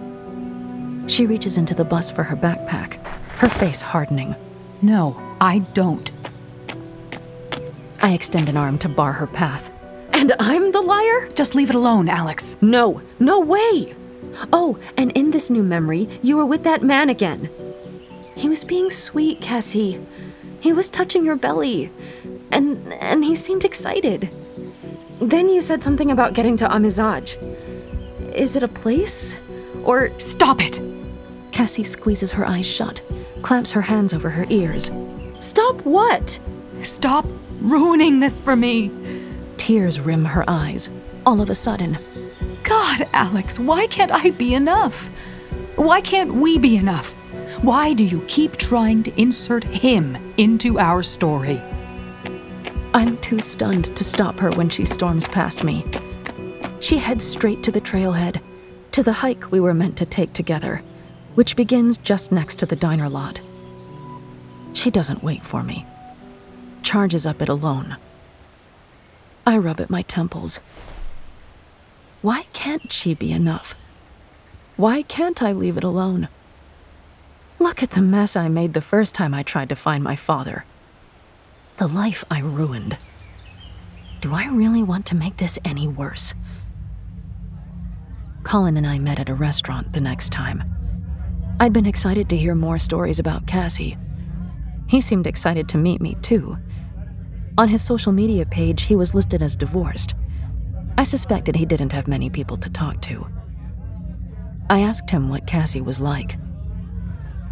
She 1.10 1.26
reaches 1.26 1.58
into 1.58 1.74
the 1.74 1.84
bus 1.84 2.12
for 2.12 2.22
her 2.22 2.36
backpack, 2.36 3.04
her 3.40 3.50
face 3.50 3.82
hardening. 3.82 4.36
No, 4.84 5.18
I 5.42 5.60
don't. 5.74 6.12
I 8.00 8.14
extend 8.14 8.48
an 8.48 8.56
arm 8.56 8.78
to 8.78 8.90
bar 8.90 9.12
her 9.14 9.26
path. 9.26 9.72
And 10.14 10.34
I'm 10.40 10.72
the 10.72 10.82
liar? 10.82 11.28
Just 11.34 11.56
leave 11.56 11.72
it 11.72 11.76
alone, 11.76 12.10
Alex. 12.10 12.58
No, 12.62 13.02
no 13.18 13.40
way. 13.40 13.96
Oh, 14.54 14.78
and 14.98 15.12
in 15.14 15.32
this 15.32 15.50
new 15.50 15.64
memory, 15.64 16.08
you 16.22 16.38
were 16.38 16.46
with 16.46 16.64
that 16.64 16.84
man 16.84 17.10
again. 17.10 17.50
He 18.36 18.48
was 18.48 18.64
being 18.64 18.92
sweet, 18.92 19.42
Cassie. 19.42 20.00
He 20.60 20.74
was 20.74 20.92
touching 20.92 21.26
your 21.26 21.36
belly. 21.36 21.92
And 22.52 22.94
and 22.94 23.26
he 23.26 23.34
seemed 23.34 23.66
excited. 23.66 24.30
Then 25.20 25.50
you 25.50 25.62
said 25.62 25.84
something 25.84 26.12
about 26.12 26.36
getting 26.36 26.56
to 26.58 26.68
Amizaj. 26.68 27.36
Is 28.36 28.56
it 28.56 28.62
a 28.62 28.68
place? 28.68 29.36
Or 29.84 30.12
stop 30.20 30.62
it! 30.62 30.80
Cassie 31.60 31.84
squeezes 31.84 32.32
her 32.32 32.48
eyes 32.48 32.66
shut, 32.66 33.02
clamps 33.42 33.70
her 33.70 33.82
hands 33.82 34.14
over 34.14 34.30
her 34.30 34.46
ears. 34.48 34.90
Stop 35.40 35.76
what? 35.82 36.40
Stop 36.84 37.26
ruining 37.60 38.22
this 38.22 38.40
for 38.40 38.56
me. 38.56 38.90
Tears 39.58 40.00
rim 40.00 40.24
her 40.24 40.46
eyes. 40.48 40.90
All 41.26 41.42
of 41.42 41.50
a 41.50 41.56
sudden, 41.56 41.98
God, 42.64 43.06
Alex, 43.12 43.60
why 43.60 43.88
can't 43.88 44.14
I 44.14 44.30
be 44.30 44.54
enough? 44.54 45.10
Why 45.76 46.00
can't 46.00 46.36
we 46.36 46.58
be 46.58 46.78
enough? 46.78 47.12
Why 47.62 47.92
do 47.92 48.06
you 48.06 48.24
keep 48.30 48.56
trying 48.56 49.04
to 49.04 49.22
insert 49.22 49.66
him 49.66 50.16
into 50.38 50.80
our 50.80 51.04
story? 51.04 51.62
I'm 52.94 53.18
too 53.18 53.42
stunned 53.42 53.94
to 53.98 54.04
stop 54.06 54.40
her 54.40 54.52
when 54.52 54.70
she 54.70 54.86
storms 54.86 55.28
past 55.28 55.66
me. 55.66 55.86
She 56.80 56.98
heads 56.98 57.26
straight 57.26 57.64
to 57.64 57.72
the 57.74 57.82
trailhead, 57.82 58.42
to 58.94 59.04
the 59.04 59.12
hike 59.12 59.52
we 59.52 59.60
were 59.60 59.74
meant 59.74 59.98
to 59.98 60.06
take 60.06 60.32
together, 60.32 60.82
which 61.40 61.56
begins 61.56 61.98
just 61.98 62.34
next 62.34 62.60
to 62.60 62.66
the 62.66 62.76
diner 62.76 63.08
lot. 63.08 63.40
She 64.74 64.92
doesn't 64.92 65.24
wait 65.24 65.46
for 65.46 65.64
me, 65.64 65.86
charges 66.84 67.26
up 67.26 67.42
it 67.42 67.48
alone. 67.48 67.96
I 69.48 69.58
rub 69.58 69.80
at 69.80 69.90
my 69.90 70.02
temples. 70.02 70.60
Why 72.22 72.44
can't 72.52 72.92
she 72.92 73.14
be 73.14 73.32
enough? 73.32 73.74
Why 74.76 75.02
can't 75.04 75.42
I 75.42 75.54
leave 75.54 75.78
it 75.78 75.84
alone? 75.86 76.28
Look 77.58 77.82
at 77.82 77.92
the 77.92 78.02
mess 78.02 78.36
I 78.36 78.50
made 78.50 78.74
the 78.74 78.82
first 78.82 79.16
time 79.16 79.34
I 79.34 79.44
tried 79.44 79.70
to 79.70 79.78
find 79.78 80.04
my 80.04 80.18
father. 80.18 80.66
The 81.78 81.88
life 81.88 82.26
I 82.30 82.42
ruined. 82.42 82.98
Do 84.20 84.34
I 84.34 84.48
really 84.48 84.84
want 84.84 85.06
to 85.06 85.16
make 85.16 85.38
this 85.38 85.58
any 85.64 85.88
worse? 85.88 86.34
Colin 88.44 88.76
and 88.76 88.86
I 88.86 89.00
met 89.00 89.20
at 89.20 89.30
a 89.30 89.34
restaurant 89.34 89.94
the 89.94 90.02
next 90.02 90.34
time. 90.34 90.79
I'd 91.62 91.74
been 91.74 91.86
excited 91.86 92.30
to 92.30 92.38
hear 92.38 92.56
more 92.56 92.80
stories 92.80 93.20
about 93.20 93.46
Cassie. 93.46 93.98
He 94.88 95.02
seemed 95.02 95.28
excited 95.28 95.68
to 95.70 95.78
meet 95.78 96.00
me, 96.00 96.16
too. 96.22 96.58
On 97.58 97.68
his 97.68 97.84
social 97.84 98.14
media 98.14 98.46
page, 98.46 98.84
he 98.84 98.96
was 98.96 99.14
listed 99.14 99.42
as 99.42 99.58
divorced. 99.58 100.16
I 100.98 101.04
suspected 101.04 101.58
he 101.58 101.66
didn't 101.66 101.92
have 101.92 102.08
many 102.08 102.30
people 102.30 102.56
to 102.58 102.70
talk 102.70 103.02
to. 103.04 103.28
I 104.70 104.80
asked 104.80 105.10
him 105.10 105.28
what 105.28 105.48
Cassie 105.48 105.82
was 105.82 106.00
like. 106.00 106.38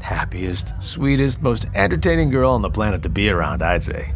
Happiest, 0.01 0.73
sweetest, 0.81 1.41
most 1.41 1.65
entertaining 1.75 2.29
girl 2.29 2.51
on 2.51 2.61
the 2.61 2.69
planet 2.69 3.03
to 3.03 3.09
be 3.09 3.29
around, 3.29 3.61
I'd 3.61 3.83
say. 3.83 4.13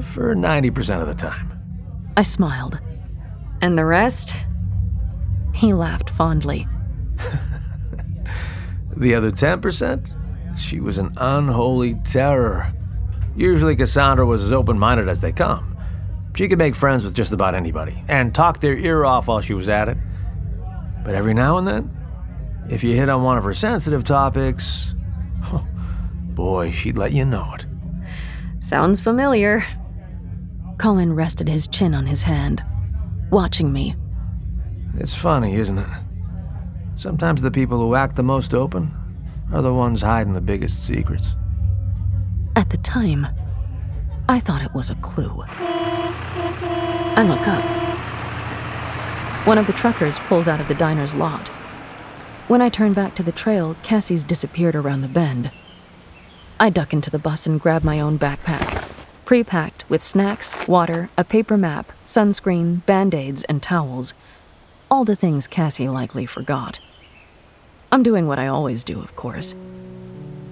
For 0.00 0.34
90% 0.34 1.02
of 1.02 1.08
the 1.08 1.14
time. 1.14 1.52
I 2.16 2.22
smiled. 2.22 2.78
And 3.60 3.76
the 3.76 3.84
rest? 3.84 4.34
He 5.52 5.74
laughed 5.74 6.08
fondly. 6.08 6.66
the 8.98 9.14
other 9.14 9.30
10%? 9.30 10.58
She 10.58 10.80
was 10.80 10.98
an 10.98 11.12
unholy 11.16 11.94
terror. 12.04 12.72
Usually, 13.36 13.76
Cassandra 13.76 14.26
was 14.26 14.42
as 14.42 14.52
open 14.52 14.78
minded 14.78 15.08
as 15.08 15.20
they 15.20 15.32
come. 15.32 15.76
She 16.34 16.48
could 16.48 16.58
make 16.58 16.74
friends 16.74 17.04
with 17.04 17.14
just 17.14 17.32
about 17.32 17.54
anybody 17.54 18.02
and 18.08 18.34
talk 18.34 18.60
their 18.60 18.76
ear 18.76 19.04
off 19.04 19.26
while 19.28 19.40
she 19.40 19.54
was 19.54 19.68
at 19.68 19.88
it. 19.88 19.96
But 21.04 21.14
every 21.14 21.34
now 21.34 21.58
and 21.58 21.66
then, 21.66 21.96
if 22.68 22.84
you 22.84 22.94
hit 22.94 23.08
on 23.08 23.22
one 23.22 23.38
of 23.38 23.44
her 23.44 23.54
sensitive 23.54 24.04
topics, 24.04 24.94
boy, 26.34 26.70
she'd 26.70 26.98
let 26.98 27.12
you 27.12 27.24
know 27.24 27.54
it. 27.54 27.66
Sounds 28.60 29.00
familiar. 29.00 29.64
Colin 30.78 31.12
rested 31.12 31.48
his 31.48 31.66
chin 31.66 31.94
on 31.94 32.06
his 32.06 32.22
hand, 32.22 32.62
watching 33.30 33.72
me. 33.72 33.96
It's 34.96 35.14
funny, 35.14 35.54
isn't 35.54 35.78
it? 35.78 35.88
Sometimes 36.98 37.40
the 37.42 37.50
people 37.52 37.78
who 37.78 37.94
act 37.94 38.16
the 38.16 38.24
most 38.24 38.56
open 38.56 38.92
are 39.52 39.62
the 39.62 39.72
ones 39.72 40.02
hiding 40.02 40.32
the 40.32 40.40
biggest 40.40 40.84
secrets. 40.84 41.36
At 42.56 42.70
the 42.70 42.76
time, 42.78 43.24
I 44.28 44.40
thought 44.40 44.62
it 44.62 44.74
was 44.74 44.90
a 44.90 44.96
clue. 44.96 45.44
I 45.46 47.22
look 47.22 47.46
up. 47.46 47.62
One 49.46 49.58
of 49.58 49.68
the 49.68 49.74
truckers 49.74 50.18
pulls 50.18 50.48
out 50.48 50.58
of 50.58 50.66
the 50.66 50.74
diner's 50.74 51.14
lot. 51.14 51.46
When 52.48 52.60
I 52.60 52.68
turn 52.68 52.94
back 52.94 53.14
to 53.14 53.22
the 53.22 53.30
trail, 53.30 53.76
Cassie's 53.84 54.24
disappeared 54.24 54.74
around 54.74 55.02
the 55.02 55.08
bend. 55.08 55.52
I 56.58 56.68
duck 56.68 56.92
into 56.92 57.10
the 57.10 57.20
bus 57.20 57.46
and 57.46 57.60
grab 57.60 57.84
my 57.84 58.00
own 58.00 58.18
backpack, 58.18 58.88
pre 59.24 59.44
packed 59.44 59.88
with 59.88 60.02
snacks, 60.02 60.56
water, 60.66 61.10
a 61.16 61.22
paper 61.22 61.56
map, 61.56 61.92
sunscreen, 62.04 62.84
band 62.86 63.14
aids, 63.14 63.44
and 63.44 63.62
towels. 63.62 64.14
All 64.90 65.04
the 65.04 65.16
things 65.16 65.46
Cassie 65.46 65.88
likely 65.88 66.26
forgot. 66.26 66.78
I'm 67.92 68.02
doing 68.02 68.26
what 68.26 68.38
I 68.38 68.48
always 68.48 68.84
do, 68.84 69.00
of 69.00 69.16
course 69.16 69.54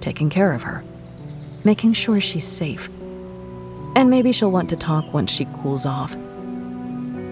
taking 0.07 0.29
care 0.29 0.53
of 0.53 0.63
her, 0.63 0.83
making 1.65 1.91
sure 1.91 2.21
she's 2.21 2.47
safe. 2.47 2.89
And 3.95 4.09
maybe 4.09 4.31
she'll 4.31 4.51
want 4.51 4.69
to 4.69 4.77
talk 4.77 5.13
once 5.13 5.31
she 5.31 5.45
cools 5.57 5.85
off. 5.85 6.13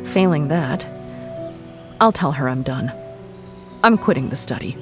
Failing 0.10 0.50
that, 0.50 0.86
I'll 2.02 2.12
tell 2.12 2.34
her 2.34 2.50
I'm 2.50 2.64
done. 2.64 2.92
I'm 3.84 3.98
quitting 3.98 4.30
the 4.30 4.36
study. 4.36 4.76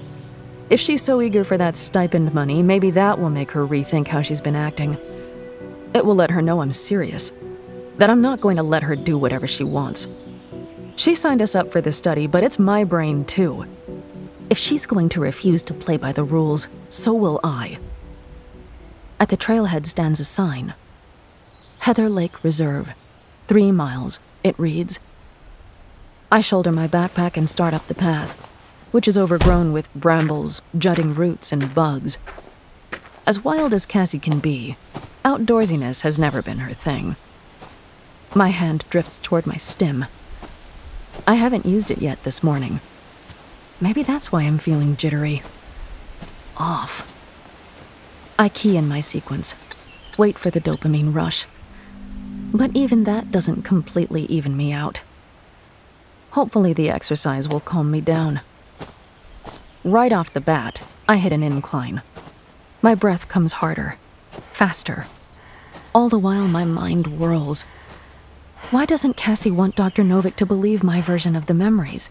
If 0.71 0.79
she's 0.79 1.03
so 1.03 1.21
eager 1.21 1.43
for 1.43 1.57
that 1.57 1.77
stipend 1.77 2.33
money, 2.33 2.63
maybe 2.63 2.89
that 2.91 3.19
will 3.19 3.29
make 3.29 3.51
her 3.51 3.67
rethink 3.67 4.07
how 4.07 4.23
she's 4.23 4.41
been 4.41 4.55
acting. 4.55 4.97
It 5.93 6.05
will 6.05 6.15
let 6.15 6.31
her 6.31 6.41
know 6.41 6.61
I'm 6.61 6.71
serious, 6.71 7.31
that 7.97 8.09
I'm 8.09 8.21
not 8.21 8.41
going 8.41 8.57
to 8.57 8.63
let 8.63 8.81
her 8.81 8.95
do 8.95 9.19
whatever 9.19 9.45
she 9.45 9.63
wants. 9.63 10.07
She 10.95 11.15
signed 11.15 11.41
us 11.41 11.55
up 11.55 11.71
for 11.71 11.81
this 11.81 11.97
study, 11.97 12.27
but 12.27 12.43
it's 12.43 12.59
my 12.59 12.83
brain 12.83 13.25
too. 13.25 13.65
If 14.49 14.57
she's 14.57 14.85
going 14.85 15.09
to 15.09 15.19
refuse 15.19 15.63
to 15.63 15.73
play 15.73 15.97
by 15.97 16.11
the 16.11 16.23
rules, 16.23 16.67
so 16.89 17.13
will 17.13 17.39
I. 17.43 17.79
At 19.19 19.29
the 19.29 19.37
trailhead 19.37 19.87
stands 19.87 20.19
a 20.19 20.23
sign 20.23 20.73
Heather 21.79 22.09
Lake 22.09 22.43
Reserve. 22.43 22.93
Three 23.47 23.71
miles, 23.71 24.19
it 24.43 24.57
reads. 24.59 24.99
I 26.31 26.41
shoulder 26.41 26.71
my 26.71 26.87
backpack 26.87 27.37
and 27.37 27.49
start 27.49 27.73
up 27.73 27.87
the 27.87 27.95
path, 27.95 28.33
which 28.91 29.07
is 29.07 29.17
overgrown 29.17 29.73
with 29.73 29.93
brambles, 29.93 30.61
jutting 30.77 31.13
roots, 31.13 31.51
and 31.51 31.73
bugs. 31.73 32.17
As 33.25 33.43
wild 33.43 33.73
as 33.73 33.85
Cassie 33.85 34.19
can 34.19 34.39
be, 34.39 34.77
outdoorsiness 35.25 36.01
has 36.01 36.19
never 36.19 36.41
been 36.41 36.59
her 36.59 36.73
thing. 36.73 37.15
My 38.35 38.49
hand 38.49 38.85
drifts 38.89 39.19
toward 39.19 39.47
my 39.47 39.57
stim. 39.57 40.05
I 41.27 41.35
haven't 41.35 41.65
used 41.65 41.91
it 41.91 41.99
yet 41.99 42.23
this 42.23 42.43
morning. 42.43 42.79
Maybe 43.79 44.03
that's 44.03 44.31
why 44.31 44.43
I'm 44.43 44.57
feeling 44.57 44.97
jittery. 44.97 45.41
Off. 46.57 47.13
I 48.37 48.49
key 48.49 48.77
in 48.77 48.87
my 48.87 48.99
sequence, 48.99 49.55
wait 50.17 50.37
for 50.37 50.49
the 50.49 50.61
dopamine 50.61 51.13
rush. 51.13 51.45
But 52.53 52.75
even 52.75 53.03
that 53.05 53.31
doesn't 53.31 53.63
completely 53.63 54.23
even 54.25 54.55
me 54.55 54.71
out. 54.71 55.01
Hopefully, 56.31 56.73
the 56.73 56.89
exercise 56.89 57.47
will 57.47 57.59
calm 57.59 57.91
me 57.91 58.01
down. 58.01 58.41
Right 59.83 60.11
off 60.11 60.33
the 60.33 60.41
bat, 60.41 60.81
I 61.07 61.17
hit 61.17 61.31
an 61.31 61.43
incline. 61.43 62.01
My 62.81 62.95
breath 62.95 63.27
comes 63.27 63.53
harder, 63.53 63.97
faster. 64.51 65.05
All 65.93 66.09
the 66.09 66.17
while, 66.17 66.47
my 66.47 66.65
mind 66.65 67.19
whirls. 67.19 67.65
Why 68.71 68.85
doesn't 68.85 69.17
Cassie 69.17 69.51
want 69.51 69.75
Dr. 69.75 70.03
Novik 70.03 70.35
to 70.37 70.45
believe 70.45 70.83
my 70.83 70.99
version 71.01 71.35
of 71.35 71.45
the 71.45 71.53
memories? 71.53 72.09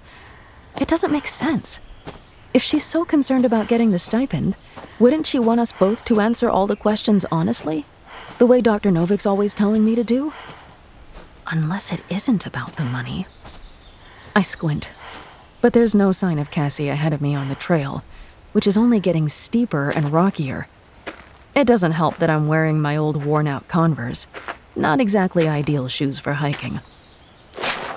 It 0.80 0.87
doesn't 0.88 1.11
make 1.11 1.26
sense. 1.26 1.80
If 2.54 2.62
she's 2.62 2.85
so 2.85 3.04
concerned 3.04 3.44
about 3.44 3.68
getting 3.68 3.90
the 3.90 3.99
stipend, 3.99 4.56
wouldn't 5.00 5.26
she 5.26 5.38
want 5.38 5.61
us 5.61 5.73
both 5.73 6.04
to 6.04 6.21
answer 6.21 6.49
all 6.49 6.66
the 6.66 6.76
questions 6.76 7.26
honestly? 7.32 7.85
The 8.38 8.47
way 8.47 8.61
Dr. 8.61 8.90
Novik's 8.90 9.26
always 9.26 9.54
telling 9.54 9.85
me 9.85 9.94
to 9.94 10.04
do? 10.04 10.32
Unless 11.49 11.92
it 11.92 12.02
isn't 12.09 12.47
about 12.47 12.76
the 12.76 12.85
money. 12.85 13.26
I 14.37 14.42
squint, 14.42 14.90
but 15.61 15.73
there's 15.73 15.94
no 15.94 16.12
sign 16.12 16.38
of 16.38 16.50
Cassie 16.50 16.88
ahead 16.88 17.12
of 17.12 17.21
me 17.21 17.35
on 17.35 17.49
the 17.49 17.54
trail, 17.54 18.04
which 18.52 18.66
is 18.66 18.76
only 18.76 19.00
getting 19.00 19.28
steeper 19.28 19.90
and 19.90 20.12
rockier. 20.12 20.68
It 21.54 21.66
doesn't 21.66 21.92
help 21.92 22.18
that 22.18 22.30
I'm 22.30 22.49
wearing 22.49 22.80
my 22.80 22.97
old 22.97 23.25
worn 23.25 23.47
out 23.47 23.68
Converse. 23.68 24.26
Not 24.75 25.00
exactly 25.00 25.47
ideal 25.47 25.88
shoes 25.88 26.19
for 26.19 26.35
hiking. 26.35 26.81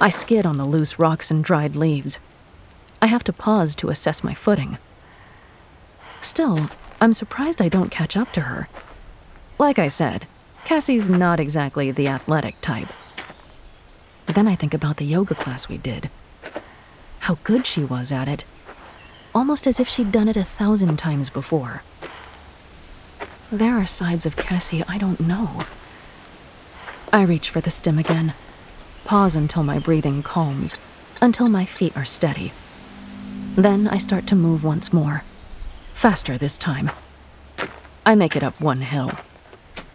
I 0.01 0.09
skid 0.09 0.45
on 0.45 0.57
the 0.57 0.65
loose 0.65 0.99
rocks 0.99 1.31
and 1.31 1.43
dried 1.43 1.75
leaves. 1.75 2.19
I 3.01 3.07
have 3.07 3.23
to 3.25 3.33
pause 3.33 3.75
to 3.75 3.89
assess 3.89 4.23
my 4.23 4.33
footing. 4.33 4.77
Still, 6.19 6.69
I'm 6.99 7.13
surprised 7.13 7.61
I 7.61 7.69
don't 7.69 7.91
catch 7.91 8.17
up 8.17 8.31
to 8.33 8.41
her. 8.41 8.67
Like 9.57 9.79
I 9.79 9.87
said, 9.87 10.27
Cassie's 10.65 11.09
not 11.09 11.39
exactly 11.39 11.91
the 11.91 12.07
athletic 12.07 12.59
type. 12.61 12.89
Then 14.25 14.47
I 14.47 14.55
think 14.55 14.73
about 14.73 14.97
the 14.97 15.05
yoga 15.05 15.35
class 15.35 15.69
we 15.69 15.77
did. 15.77 16.09
How 17.19 17.37
good 17.43 17.65
she 17.65 17.83
was 17.83 18.11
at 18.11 18.27
it. 18.27 18.43
Almost 19.33 19.65
as 19.65 19.79
if 19.79 19.87
she'd 19.87 20.11
done 20.11 20.27
it 20.27 20.35
a 20.35 20.43
thousand 20.43 20.97
times 20.97 21.29
before. 21.29 21.83
There 23.51 23.75
are 23.75 23.85
sides 23.85 24.25
of 24.25 24.35
Cassie 24.35 24.83
I 24.87 24.97
don't 24.97 25.19
know. 25.19 25.63
I 27.15 27.21
reach 27.21 27.49
for 27.49 27.61
the 27.61 27.71
stim 27.71 27.97
again. 27.97 28.33
Pause 29.05 29.37
until 29.37 29.63
my 29.63 29.79
breathing 29.79 30.21
calms, 30.21 30.77
until 31.21 31.47
my 31.47 31.63
feet 31.63 31.95
are 31.95 32.03
steady. 32.03 32.51
Then 33.55 33.87
I 33.87 33.99
start 33.99 34.27
to 34.27 34.35
move 34.35 34.65
once 34.65 34.91
more. 34.91 35.23
Faster 35.93 36.37
this 36.37 36.57
time. 36.57 36.91
I 38.05 38.15
make 38.15 38.35
it 38.35 38.43
up 38.43 38.59
one 38.59 38.81
hill. 38.81 39.13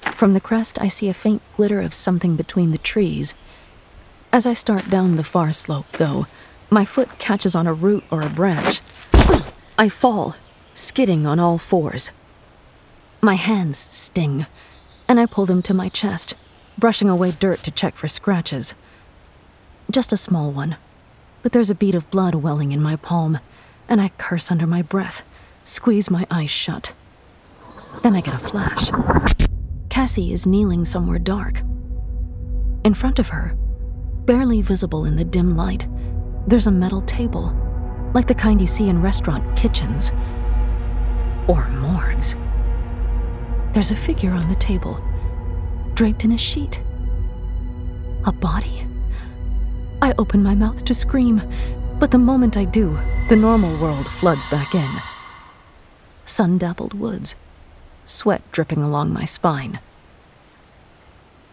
From 0.01 0.33
the 0.33 0.41
crest, 0.41 0.81
I 0.81 0.89
see 0.89 1.11
a 1.11 1.15
faint 1.15 1.43
glitter 1.55 1.83
of 1.83 1.93
something 1.93 2.37
between 2.37 2.73
the 2.73 2.79
trees. 2.79 3.35
As 4.33 4.47
I 4.47 4.55
start 4.55 4.89
down 4.89 5.17
the 5.17 5.23
far 5.23 5.53
slope, 5.53 5.93
though, 5.99 6.27
my 6.71 6.87
foot 6.87 7.19
catches 7.19 7.55
on 7.55 7.67
a 7.67 7.75
root 7.75 8.03
or 8.11 8.23
a 8.23 8.31
branch. 8.31 8.81
I 9.77 9.91
fall, 9.91 10.37
skidding 10.73 11.27
on 11.27 11.39
all 11.39 11.59
fours. 11.59 12.13
My 13.21 13.35
hands 13.35 13.77
sting, 13.77 14.47
and 15.07 15.21
I 15.21 15.27
pull 15.27 15.45
them 15.45 15.61
to 15.65 15.75
my 15.75 15.91
chest, 15.91 16.33
brushing 16.79 17.09
away 17.09 17.33
dirt 17.33 17.63
to 17.65 17.71
check 17.71 17.97
for 17.97 18.09
scratches. 18.09 18.75
Just 19.91 20.13
a 20.13 20.17
small 20.17 20.51
one, 20.51 20.77
but 21.43 21.53
there's 21.53 21.71
a 21.71 21.75
bead 21.75 21.95
of 21.95 22.11
blood 22.11 22.35
welling 22.35 22.73
in 22.73 22.83
my 22.83 22.97
palm, 22.97 23.39
and 23.89 24.01
I 24.01 24.11
curse 24.19 24.51
under 24.51 24.67
my 24.67 24.83
breath, 24.83 25.23
squeeze 25.65 26.11
my 26.11 26.27
eyes 26.31 26.51
shut. 26.51 26.93
Then 28.03 28.15
I 28.15 28.21
get 28.21 28.35
a 28.35 28.39
flash. 28.39 28.91
Cassie 29.89 30.33
is 30.33 30.47
kneeling 30.47 30.85
somewhere 30.85 31.19
dark. 31.19 31.61
In 32.85 32.95
front 32.95 33.19
of 33.19 33.29
her, 33.29 33.55
barely 34.25 34.63
visible 34.63 35.05
in 35.05 35.17
the 35.17 35.25
dim 35.25 35.57
light, 35.57 35.87
there's 36.47 36.67
a 36.67 36.71
metal 36.71 37.03
table, 37.03 37.55
like 38.15 38.27
the 38.27 38.35
kind 38.35 38.61
you 38.61 38.67
see 38.67 38.89
in 38.89 39.03
restaurant 39.03 39.57
kitchens 39.57 40.13
or 41.49 41.69
morgues. 41.69 42.35
There's 43.73 43.91
a 43.91 43.97
figure 43.97 44.31
on 44.31 44.49
the 44.49 44.55
table, 44.57 45.03
draped 46.01 46.25
in 46.25 46.33
a 46.33 46.39
sheet. 46.39 46.81
A 48.25 48.33
body. 48.33 48.87
I 50.01 50.15
open 50.17 50.43
my 50.43 50.55
mouth 50.55 50.83
to 50.87 50.95
scream, 50.95 51.43
but 51.99 52.11
the 52.11 52.17
moment 52.17 52.57
I 52.57 52.65
do, 52.65 52.99
the 53.29 53.37
normal 53.37 53.79
world 53.79 54.09
floods 54.09 54.47
back 54.47 54.75
in. 54.75 54.91
Sun 56.25 56.57
dappled 56.57 56.95
woods, 56.95 57.35
sweat 58.07 58.41
dripping 58.51 58.83
along 58.83 59.13
my 59.13 59.27
spine. 59.27 59.79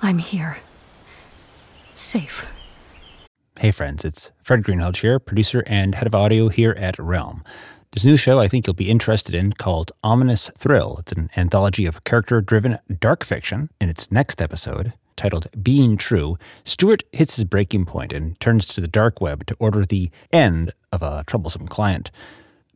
I'm 0.02 0.20
here. 0.20 0.60
Safe. 1.94 2.46
Hey, 3.60 3.72
friends, 3.72 4.06
it's 4.06 4.32
Fred 4.44 4.64
Greenhalgh 4.64 4.96
here, 4.96 5.20
producer 5.20 5.62
and 5.68 5.94
head 5.94 6.08
of 6.08 6.16
audio 6.16 6.48
here 6.48 6.74
at 6.80 6.98
Realm. 6.98 7.44
There's 7.92 8.06
a 8.06 8.10
new 8.10 8.18
show 8.18 8.40
I 8.40 8.48
think 8.48 8.68
you'll 8.68 8.74
be 8.74 8.90
interested 8.90 9.34
in 9.34 9.54
called 9.54 9.92
Ominous 10.04 10.52
Thrill. 10.58 10.98
It's 11.00 11.14
an 11.14 11.30
anthology 11.38 11.86
of 11.86 12.04
character 12.04 12.42
driven 12.42 12.78
dark 13.00 13.24
fiction. 13.24 13.70
In 13.80 13.90
its 13.90 14.12
next 14.12 14.42
episode, 14.42 14.94
titled 15.16 15.48
Being 15.64 15.98
True, 15.98 16.38
Stuart 16.64 17.04
hits 17.12 17.38
his 17.38 17.46
breaking 17.46 17.86
point 17.86 18.14
and 18.14 18.40
turns 18.40 18.68
to 18.68 18.82
the 18.82 18.88
dark 18.88 19.22
web 19.22 19.46
to 19.48 19.56
order 19.58 19.86
the 19.86 20.12
end 20.32 20.74
of 20.92 21.02
a 21.02 21.24
troublesome 21.26 21.68
client. 21.68 22.12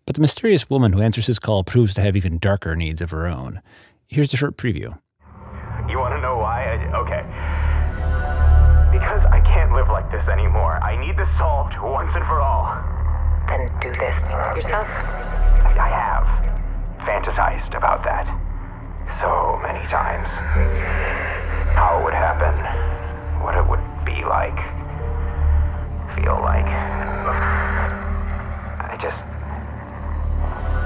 But 0.06 0.16
the 0.16 0.22
mysterious 0.22 0.70
woman 0.70 0.94
who 0.94 1.02
answers 1.02 1.28
his 1.28 1.40
call 1.40 1.64
proves 1.64 1.94
to 1.96 2.02
have 2.02 2.16
even 2.16 2.40
darker 2.40 2.76
needs 2.76 3.02
of 3.02 3.12
her 3.12 3.28
own. 3.28 3.62
Here's 4.08 4.34
a 4.34 4.38
short 4.38 4.58
preview. 4.58 4.98
You 5.88 6.00
want 6.00 6.16
to 6.16 6.22
know 6.22 6.38
why? 6.38 6.64
I, 6.64 6.98
okay. 6.98 7.22
Because 8.98 9.22
I 9.30 9.42
can't 9.44 9.74
live 9.74 9.88
like 9.90 10.10
this 10.10 10.28
anymore. 10.32 10.82
I 10.82 11.00
need 11.06 11.18
this 11.18 11.30
solved 11.38 11.74
once 11.82 12.12
and 12.16 12.26
for 12.26 12.40
all. 12.42 13.01
Then 13.52 13.68
do 13.82 13.92
this 13.92 14.16
yourself. 14.56 14.88
I 14.88 15.92
have 15.92 16.24
fantasized 17.04 17.76
about 17.76 18.02
that 18.06 18.24
so 19.20 19.60
many 19.62 19.84
times. 19.92 20.28
How 21.76 22.00
it 22.00 22.04
would 22.06 22.14
happen, 22.14 22.56
what 23.44 23.56
it 23.60 23.68
would 23.68 23.84
be 24.06 24.24
like, 24.24 24.56
feel 26.16 26.40
like. 26.40 26.64
I 28.88 28.96
just. 29.02 29.20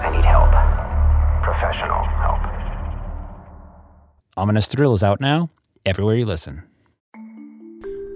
I 0.02 0.10
need 0.10 0.26
help. 0.26 0.50
Professional 1.44 2.02
help. 2.18 2.42
Ominous 4.38 4.66
Thrill 4.66 4.96
is 4.96 5.04
out 5.04 5.22
now, 5.22 5.52
everywhere 5.86 6.16
you 6.16 6.26
listen. 6.26 6.64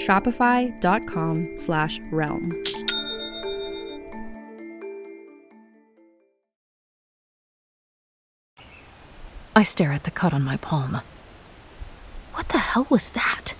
Shopify.com 0.00 1.58
slash 1.58 2.00
realm. 2.10 2.62
I 9.54 9.62
stare 9.62 9.92
at 9.92 10.04
the 10.04 10.10
cut 10.10 10.32
on 10.32 10.42
my 10.42 10.56
palm. 10.56 11.02
What 12.32 12.48
the 12.48 12.58
hell 12.58 12.86
was 12.88 13.10
that? 13.10 13.52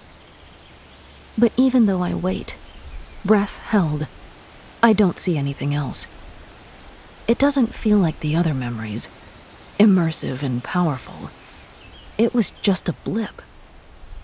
But 1.37 1.53
even 1.59 1.85
though 1.85 2.03
I 2.03 2.15
wait, 2.15 2.57
breath 3.23 3.59
held, 3.59 4.07
I 4.83 4.95
don't 4.95 5.19
see 5.19 5.37
anything 5.37 5.75
else. 5.75 6.07
It 7.29 7.39
doesn't 7.39 7.75
feel 7.75 7.99
like 7.99 8.21
the 8.21 8.35
other 8.35 8.55
memories, 8.55 9.11
immersive 9.79 10.43
and 10.43 10.65
powerful. 10.65 11.31
It 12.17 12.33
was 12.33 12.53
just 12.63 12.89
a 12.89 12.95
blip, 13.05 13.43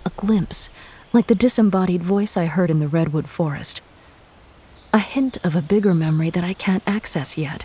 a 0.07 0.11
glimpse, 0.17 0.71
like 1.17 1.29
the 1.29 1.35
disembodied 1.35 2.03
voice 2.03 2.37
I 2.37 2.45
heard 2.45 2.71
in 2.71 2.79
the 2.79 2.89
redwood 2.89 3.27
forest. 3.27 3.81
A 4.93 4.99
hint 4.99 5.39
of 5.43 5.57
a 5.57 5.63
bigger 5.63 5.95
memory 5.95 6.29
that 6.29 6.45
I 6.45 6.53
can't 6.53 6.83
access 6.87 7.39
yet. 7.39 7.65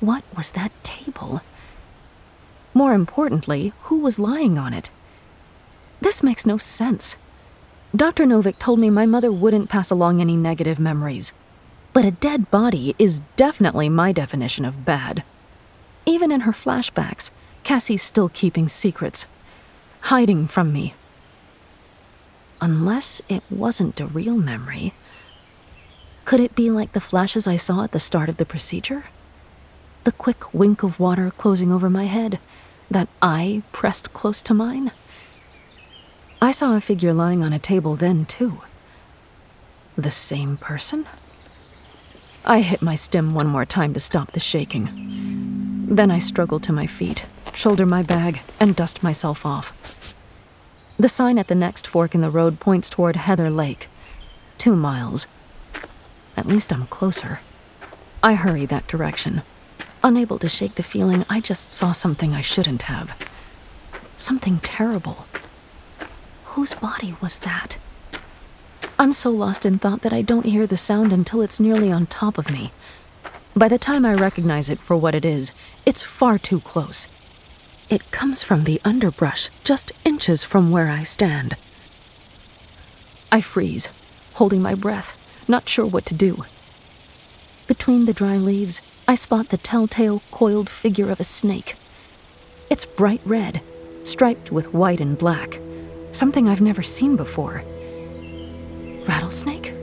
What 0.00 0.24
was 0.36 0.50
that 0.50 0.72
table? 0.82 1.40
More 2.74 2.94
importantly, 2.94 3.72
who 3.82 4.00
was 4.00 4.18
lying 4.18 4.58
on 4.58 4.74
it? 4.74 4.90
This 6.00 6.20
makes 6.20 6.44
no 6.44 6.56
sense. 6.56 7.14
Dr. 7.94 8.24
Novik 8.24 8.58
told 8.58 8.80
me 8.80 8.90
my 8.90 9.06
mother 9.06 9.30
wouldn't 9.30 9.70
pass 9.70 9.88
along 9.88 10.20
any 10.20 10.34
negative 10.34 10.80
memories. 10.80 11.32
But 11.92 12.04
a 12.04 12.10
dead 12.10 12.50
body 12.50 12.96
is 12.98 13.20
definitely 13.36 13.88
my 13.88 14.10
definition 14.10 14.64
of 14.64 14.84
bad. 14.84 15.22
Even 16.04 16.32
in 16.32 16.40
her 16.40 16.52
flashbacks, 16.52 17.30
Cassie's 17.62 18.02
still 18.02 18.30
keeping 18.30 18.66
secrets, 18.66 19.26
hiding 20.00 20.48
from 20.48 20.72
me. 20.72 20.94
Unless 22.60 23.22
it 23.28 23.42
wasn't 23.50 24.00
a 24.00 24.06
real 24.06 24.36
memory. 24.36 24.94
Could 26.24 26.40
it 26.40 26.54
be 26.54 26.70
like 26.70 26.92
the 26.92 27.00
flashes 27.00 27.46
I 27.46 27.56
saw 27.56 27.84
at 27.84 27.92
the 27.92 28.00
start 28.00 28.28
of 28.28 28.36
the 28.36 28.44
procedure? 28.44 29.04
The 30.04 30.12
quick 30.12 30.52
wink 30.52 30.82
of 30.82 30.98
water 30.98 31.30
closing 31.30 31.72
over 31.72 31.88
my 31.88 32.04
head, 32.04 32.40
that 32.90 33.08
eye 33.22 33.62
pressed 33.72 34.12
close 34.12 34.42
to 34.42 34.54
mine? 34.54 34.92
I 36.40 36.50
saw 36.50 36.76
a 36.76 36.80
figure 36.80 37.12
lying 37.14 37.42
on 37.42 37.52
a 37.52 37.58
table 37.58 37.96
then, 37.96 38.24
too. 38.24 38.60
The 39.96 40.10
same 40.10 40.56
person? 40.56 41.06
I 42.44 42.60
hit 42.60 42.80
my 42.82 42.94
stim 42.94 43.34
one 43.34 43.48
more 43.48 43.66
time 43.66 43.92
to 43.94 44.00
stop 44.00 44.32
the 44.32 44.40
shaking. 44.40 45.86
Then 45.90 46.10
I 46.10 46.18
struggle 46.18 46.60
to 46.60 46.72
my 46.72 46.86
feet, 46.86 47.24
shoulder 47.54 47.86
my 47.86 48.02
bag, 48.02 48.40
and 48.60 48.76
dust 48.76 49.02
myself 49.02 49.44
off. 49.44 49.72
The 51.00 51.08
sign 51.08 51.38
at 51.38 51.46
the 51.46 51.54
next 51.54 51.86
fork 51.86 52.16
in 52.16 52.22
the 52.22 52.30
road 52.30 52.58
points 52.58 52.90
toward 52.90 53.14
Heather 53.14 53.50
Lake. 53.50 53.86
Two 54.58 54.74
miles. 54.74 55.28
At 56.36 56.46
least 56.46 56.72
I'm 56.72 56.88
closer. 56.88 57.38
I 58.20 58.34
hurry 58.34 58.66
that 58.66 58.88
direction, 58.88 59.42
unable 60.02 60.40
to 60.40 60.48
shake 60.48 60.74
the 60.74 60.82
feeling 60.82 61.24
I 61.30 61.38
just 61.40 61.70
saw 61.70 61.92
something 61.92 62.32
I 62.32 62.40
shouldn't 62.40 62.82
have. 62.82 63.16
Something 64.16 64.58
terrible. 64.58 65.26
Whose 66.46 66.74
body 66.74 67.14
was 67.22 67.38
that? 67.40 67.78
I'm 68.98 69.12
so 69.12 69.30
lost 69.30 69.64
in 69.64 69.78
thought 69.78 70.02
that 70.02 70.12
I 70.12 70.22
don't 70.22 70.46
hear 70.46 70.66
the 70.66 70.76
sound 70.76 71.12
until 71.12 71.42
it's 71.42 71.60
nearly 71.60 71.92
on 71.92 72.06
top 72.06 72.38
of 72.38 72.50
me. 72.50 72.72
By 73.54 73.68
the 73.68 73.78
time 73.78 74.04
I 74.04 74.14
recognize 74.14 74.68
it 74.68 74.78
for 74.78 74.96
what 74.96 75.14
it 75.14 75.24
is, 75.24 75.54
it's 75.86 76.02
far 76.02 76.38
too 76.38 76.58
close. 76.58 77.27
It 77.90 78.10
comes 78.10 78.42
from 78.42 78.64
the 78.64 78.80
underbrush, 78.84 79.48
just 79.64 79.92
inches 80.06 80.44
from 80.44 80.70
where 80.70 80.88
I 80.88 81.02
stand. 81.02 81.52
I 83.32 83.40
freeze, 83.40 84.32
holding 84.34 84.62
my 84.62 84.74
breath, 84.74 85.48
not 85.48 85.68
sure 85.68 85.86
what 85.86 86.06
to 86.06 86.14
do. 86.14 86.36
Between 87.66 88.04
the 88.04 88.12
dry 88.12 88.36
leaves, 88.36 88.82
I 89.06 89.14
spot 89.14 89.48
the 89.48 89.56
telltale 89.56 90.22
coiled 90.30 90.68
figure 90.68 91.10
of 91.10 91.20
a 91.20 91.24
snake. 91.24 91.76
It's 92.70 92.84
bright 92.84 93.22
red, 93.24 93.62
striped 94.04 94.52
with 94.52 94.74
white 94.74 95.00
and 95.00 95.16
black, 95.16 95.60
something 96.12 96.48
I've 96.48 96.60
never 96.60 96.82
seen 96.82 97.16
before 97.16 97.64
rattlesnake? 99.08 99.74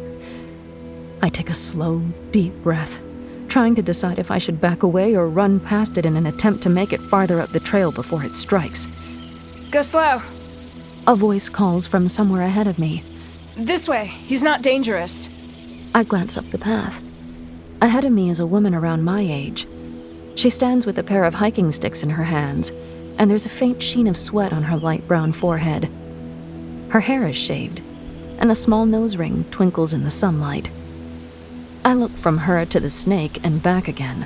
I 1.22 1.30
take 1.30 1.50
a 1.50 1.56
slow, 1.56 2.00
deep 2.32 2.54
breath, 2.62 3.02
trying 3.56 3.74
to 3.74 3.82
decide 3.82 4.20
if 4.20 4.32
I 4.32 4.38
should 4.38 4.60
back 4.60 4.84
away 4.84 5.16
or 5.16 5.30
run 5.30 5.62
past 5.62 5.98
it 5.98 6.06
in 6.06 6.18
an 6.18 6.26
attempt 6.26 6.62
to 6.64 6.70
make 6.70 6.92
it 6.92 7.00
farther 7.00 7.40
up 7.40 7.52
the 7.52 7.60
trail 7.62 7.90
before 7.90 8.22
it 8.26 8.36
strikes. 8.36 8.86
Go 9.72 9.82
slow. 9.82 10.18
A 11.08 11.16
voice 11.16 11.48
calls 11.48 11.88
from 11.88 12.10
somewhere 12.10 12.42
ahead 12.42 12.68
of 12.68 12.80
me. 12.80 13.02
This 13.56 13.88
way. 13.88 14.08
He's 14.08 14.44
not 14.44 14.62
dangerous. 14.62 15.30
I 15.96 16.04
glance 16.04 16.36
up 16.36 16.44
the 16.44 16.58
path. 16.58 17.02
Ahead 17.82 18.04
of 18.04 18.12
me 18.12 18.30
is 18.30 18.42
a 18.42 18.46
woman 18.46 18.76
around 18.76 19.06
my 19.06 19.22
age. 19.22 19.66
She 20.36 20.50
stands 20.50 20.86
with 20.86 21.00
a 21.00 21.04
pair 21.04 21.24
of 21.24 21.34
hiking 21.34 21.72
sticks 21.72 22.04
in 22.04 22.10
her 22.10 22.26
hands, 22.26 22.74
and 23.18 23.32
there's 23.32 23.46
a 23.46 23.58
faint 23.62 23.82
sheen 23.82 24.08
of 24.08 24.18
sweat 24.18 24.52
on 24.52 24.64
her 24.64 24.76
light 24.76 25.08
brown 25.08 25.32
forehead. 25.32 25.90
Her 26.90 27.00
hair 27.00 27.26
is 27.26 27.38
shaved, 27.38 27.82
and 28.38 28.52
a 28.52 28.56
small 28.56 28.86
nose 28.86 29.16
ring 29.16 29.46
twinkles 29.50 29.94
in 29.94 30.04
the 30.04 30.12
sunlight. 30.12 30.70
I 31.86 31.94
look 31.94 32.12
from 32.12 32.40
her 32.40 32.66
to 32.66 32.80
the 32.80 32.90
snake 32.90 33.40
and 33.44 33.62
back 33.62 33.88
again. 33.88 34.26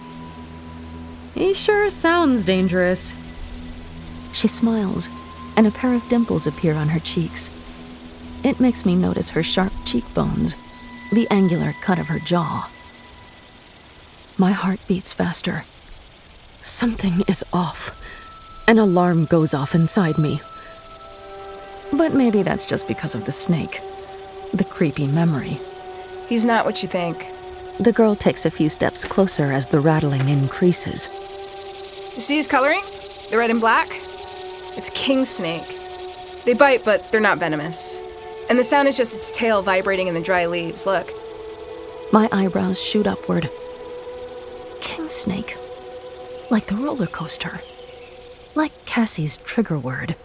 He 1.36 1.54
sure 1.54 1.90
sounds 1.90 2.46
dangerous. 2.46 3.12
She 4.34 4.48
smiles, 4.48 5.10
and 5.58 5.68
a 5.68 5.72
pair 5.72 5.94
of 5.94 6.08
dimples 6.08 6.48
appear 6.48 6.74
on 6.74 6.88
her 6.88 7.02
cheeks. 7.02 7.54
It 8.46 8.62
makes 8.62 8.86
me 8.86 8.96
notice 8.96 9.30
her 9.32 9.44
sharp 9.44 9.74
cheekbones, 9.86 10.56
the 11.12 11.28
angular 11.32 11.74
cut 11.82 12.00
of 12.00 12.08
her 12.08 12.20
jaw. 12.20 12.72
My 14.38 14.52
heart 14.52 14.80
beats 14.88 15.12
faster. 15.12 15.64
Something 16.64 17.26
is 17.28 17.44
off. 17.52 18.02
An 18.70 18.80
alarm 18.80 19.26
goes 19.26 19.54
off 19.54 19.76
inside 19.76 20.18
me. 20.18 20.40
But 21.92 22.14
maybe 22.14 22.42
that's 22.42 22.66
just 22.66 22.88
because 22.88 23.16
of 23.16 23.26
the 23.26 23.34
snake 23.34 23.82
the 24.54 24.64
creepy 24.64 25.06
memory. 25.06 25.60
He's 26.28 26.44
not 26.44 26.66
what 26.66 26.82
you 26.82 26.90
think. 26.90 27.29
The 27.80 27.94
girl 27.94 28.14
takes 28.14 28.46
a 28.46 28.52
few 28.52 28.68
steps 28.68 29.06
closer 29.06 29.54
as 29.54 29.68
the 29.68 29.80
rattling 29.80 30.28
increases. 30.28 31.08
You 32.14 32.22
see 32.22 32.36
his 32.36 32.46
coloring? 32.46 32.82
The 33.32 33.38
red 33.38 33.52
and 33.52 33.62
black? 33.62 33.88
It's 33.88 34.90
a 34.90 34.92
king 34.92 35.24
snake. 35.24 35.64
They 36.44 36.56
bite, 36.56 36.84
but 36.84 37.10
they're 37.10 37.22
not 37.22 37.40
venomous. 37.40 38.02
And 38.50 38.60
the 38.60 38.66
sound 38.66 38.90
is 38.90 38.98
just 38.98 39.16
its 39.16 39.32
tail 39.32 39.62
vibrating 39.62 40.08
in 40.08 40.14
the 40.14 40.22
dry 40.22 40.46
leaves. 40.46 40.86
Look. 40.86 41.08
My 42.12 42.28
eyebrows 42.34 42.84
shoot 42.84 43.08
upward. 43.08 43.50
King 44.82 45.08
snake. 45.08 45.56
Like 46.52 46.66
the 46.66 46.76
roller 46.84 47.08
coaster. 47.08 47.62
Like 48.56 48.74
Cassie's 48.88 49.38
trigger 49.38 49.80
word. 49.80 50.18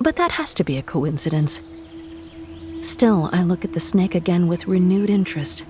But 0.00 0.14
that 0.16 0.30
has 0.30 0.54
to 0.54 0.62
be 0.62 0.78
a 0.78 0.82
coincidence. 0.82 1.58
Still, 2.82 3.28
I 3.32 3.42
look 3.42 3.64
at 3.64 3.72
the 3.72 3.80
snake 3.80 4.14
again 4.14 4.46
with 4.46 4.68
renewed 4.68 5.10
interest 5.10 5.64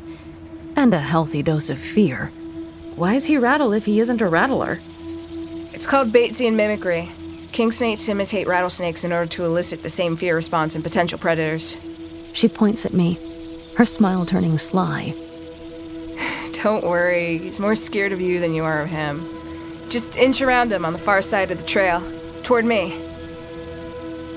and 0.77 0.95
a 0.95 1.01
healthy 1.01 1.43
dose 1.43 1.71
of 1.71 1.79
fear. 1.79 2.27
Why 2.97 3.15
is 3.15 3.25
he 3.25 3.39
rattle 3.39 3.73
if 3.73 3.85
he 3.85 4.01
isn't 4.01 4.21
a 4.21 4.29
rattler? 4.29 4.79
It's 5.73 5.87
called 5.87 6.13
Batesian 6.13 6.55
mimicry. 6.55 7.09
King 7.53 7.73
snakes 7.73 8.09
imitate 8.09 8.47
rattlesnakes 8.47 9.05
in 9.05 9.13
order 9.13 9.27
to 9.27 9.45
elicit 9.45 9.81
the 9.81 9.91
same 9.91 10.17
fear 10.17 10.35
response 10.35 10.77
in 10.77 10.83
potential 10.83 11.19
predators. 11.19 11.77
She 12.33 12.49
points 12.49 12.85
at 12.85 12.93
me, 12.93 13.17
her 13.77 13.85
smile 13.85 14.25
turning 14.25 14.59
sly. 14.59 15.13
Don't 16.63 16.85
worry, 16.85 17.39
he's 17.39 17.61
more 17.61 17.75
scared 17.75 18.13
of 18.13 18.21
you 18.21 18.41
than 18.41 18.55
you 18.55 18.65
are 18.65 18.83
of 18.83 18.91
him. 18.91 19.25
Just 19.89 20.17
inch 20.17 20.43
around 20.43 20.73
him 20.73 20.85
on 20.85 20.93
the 20.93 20.99
far 20.99 21.23
side 21.23 21.51
of 21.51 21.61
the 21.61 21.67
trail, 21.67 22.01
toward 22.43 22.65
me. 22.65 22.97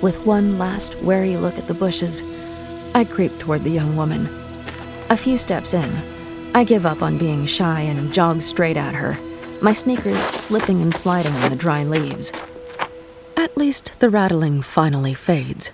With 0.02 0.24
one 0.26 0.60
last 0.60 1.02
wary 1.04 1.38
look 1.38 1.58
at 1.58 1.68
the 1.68 1.74
bushes, 1.74 2.22
I 2.94 3.04
creep 3.04 3.32
toward 3.40 3.62
the 3.62 3.72
young 3.72 3.96
woman. 3.96 4.28
A 5.10 5.18
few 5.18 5.38
steps 5.38 5.74
in, 5.74 5.90
I 6.54 6.64
give 6.64 6.86
up 6.86 7.02
on 7.02 7.18
being 7.18 7.46
shy 7.46 7.82
and 7.82 8.14
jog 8.14 8.42
straight 8.42 8.78
at 8.78 8.96
her, 8.96 9.18
my 9.62 9.74
sneakers 9.74 10.20
slipping 10.20 10.82
and 10.82 10.94
sliding 10.94 11.34
on 11.36 11.50
the 11.50 11.56
dry 11.56 11.84
leaves. 11.84 12.32
At 13.36 13.56
least 13.58 13.94
the 14.00 14.10
rattling 14.10 14.62
finally 14.62 15.14
fades. 15.14 15.72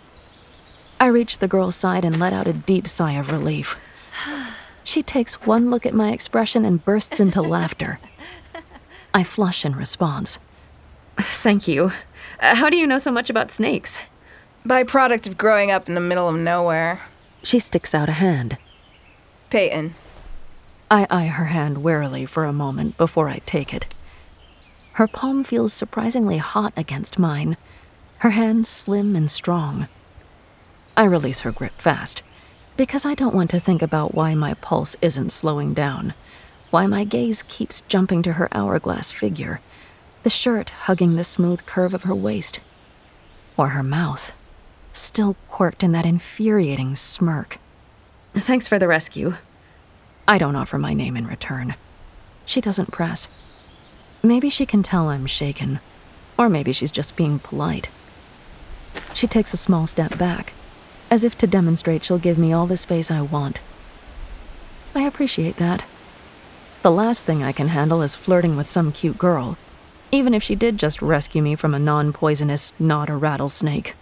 I 1.00 1.08
reach 1.08 1.40
the 1.40 1.48
girl's 1.48 1.76
side 1.76 2.06
and 2.06 2.20
let 2.20 2.34
out 2.34 2.48
a 2.48 2.54
deep 2.54 2.88
sigh 2.88 3.14
of 3.14 3.32
relief. 3.32 3.78
She 4.86 5.02
takes 5.02 5.46
one 5.46 5.70
look 5.72 5.86
at 5.86 5.94
my 5.94 6.12
expression 6.12 6.66
and 6.66 6.84
bursts 6.84 7.22
into 7.22 7.42
laughter. 7.58 8.00
I 9.14 9.24
flush 9.24 9.64
in 9.64 9.78
response. 9.78 10.40
Thank 11.18 11.70
you. 11.70 11.94
Uh, 12.42 12.56
how 12.56 12.70
do 12.70 12.76
you 12.76 12.86
know 12.86 12.98
so 12.98 13.10
much 13.10 13.30
about 13.30 13.50
snakes? 13.50 14.00
Byproduct 14.66 15.26
of 15.28 15.38
growing 15.38 15.72
up 15.72 15.88
in 15.88 15.96
the 15.96 16.02
middle 16.02 16.28
of 16.28 16.36
nowhere. 16.36 17.02
She 17.44 17.60
sticks 17.60 17.96
out 17.96 18.10
a 18.10 18.14
hand. 18.14 18.58
Peyton. 19.50 19.96
I 20.94 21.08
eye 21.10 21.26
her 21.26 21.46
hand 21.46 21.84
warily 21.84 22.28
for 22.28 22.46
a 22.46 22.54
moment 22.54 22.98
before 22.98 23.28
I 23.28 23.40
take 23.48 23.74
it. 23.74 23.92
Her 24.92 25.08
palm 25.08 25.44
feels 25.44 25.74
surprisingly 25.74 26.38
hot 26.38 26.72
against 26.78 27.18
mine, 27.18 27.58
her 28.20 28.30
hand 28.30 28.68
slim 28.68 29.16
and 29.16 29.28
strong. 29.28 29.88
I 30.96 31.06
release 31.06 31.40
her 31.40 31.52
grip 31.52 31.80
fast, 31.80 32.22
because 32.78 33.08
I 33.08 33.16
don't 33.16 33.34
want 33.34 33.50
to 33.50 33.60
think 33.60 33.82
about 33.82 34.14
why 34.14 34.36
my 34.36 34.54
pulse 34.54 34.96
isn't 35.02 35.32
slowing 35.32 35.74
down, 35.74 36.14
why 36.70 36.86
my 36.86 37.06
gaze 37.06 37.42
keeps 37.48 37.82
jumping 37.82 38.22
to 38.22 38.34
her 38.34 38.48
hourglass 38.52 39.12
figure, 39.12 39.62
the 40.22 40.30
shirt 40.30 40.70
hugging 40.86 41.16
the 41.16 41.24
smooth 41.24 41.66
curve 41.66 41.96
of 41.96 42.04
her 42.04 42.14
waist, 42.14 42.60
or 43.58 43.70
her 43.70 43.82
mouth 43.82 44.32
still 44.92 45.38
quirked 45.48 45.82
in 45.82 45.92
that 45.94 46.06
infuriating 46.06 46.94
smirk. 46.94 47.58
Thanks 48.36 48.68
for 48.68 48.78
the 48.78 48.88
rescue. 48.88 49.38
I 50.28 50.38
don't 50.38 50.56
offer 50.56 50.78
my 50.78 50.94
name 50.94 51.18
in 51.18 51.28
return. 51.28 51.76
She 52.46 52.62
doesn't 52.62 52.92
press. 52.92 53.28
Maybe 54.22 54.50
she 54.50 54.66
can 54.66 54.82
tell 54.82 55.10
I'm 55.10 55.26
shaken, 55.26 55.82
or 56.38 56.48
maybe 56.48 56.72
she's 56.72 56.92
just 56.92 57.18
being 57.18 57.40
polite. 57.40 57.90
She 59.14 59.28
takes 59.28 59.54
a 59.54 59.58
small 59.58 59.86
step 59.86 60.18
back, 60.18 60.54
as 61.12 61.26
if 61.26 61.38
to 61.40 61.48
demonstrate 61.48 62.06
she'll 62.06 62.20
give 62.20 62.38
me 62.38 62.54
all 62.54 62.68
the 62.68 62.78
space 62.78 63.12
I 63.12 63.22
want. 63.22 63.60
I 64.96 65.02
appreciate 65.02 65.58
that. 65.58 65.84
The 66.84 66.92
last 66.92 67.26
thing 67.26 67.44
I 67.44 67.52
can 67.52 67.70
handle 67.70 68.02
is 68.02 68.16
flirting 68.16 68.56
with 68.56 68.68
some 68.68 68.94
cute 68.94 69.18
girl, 69.18 69.58
even 70.12 70.34
if 70.34 70.42
she 70.42 70.56
did 70.56 70.78
just 70.78 71.02
rescue 71.02 71.42
me 71.42 71.56
from 71.56 71.74
a 71.74 71.80
non 71.80 72.14
poisonous, 72.14 72.72
not 72.80 73.10
a 73.10 73.16
rattlesnake. 73.16 73.96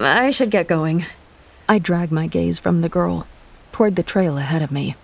I 0.00 0.32
should 0.32 0.50
get 0.50 0.66
going. 0.66 1.06
I 1.68 1.78
drag 1.78 2.10
my 2.10 2.26
gaze 2.26 2.58
from 2.58 2.80
the 2.80 2.88
girl 2.88 3.28
toward 3.70 3.94
the 3.96 4.02
trail 4.02 4.38
ahead 4.38 4.62
of 4.62 4.72
me. 4.72 4.96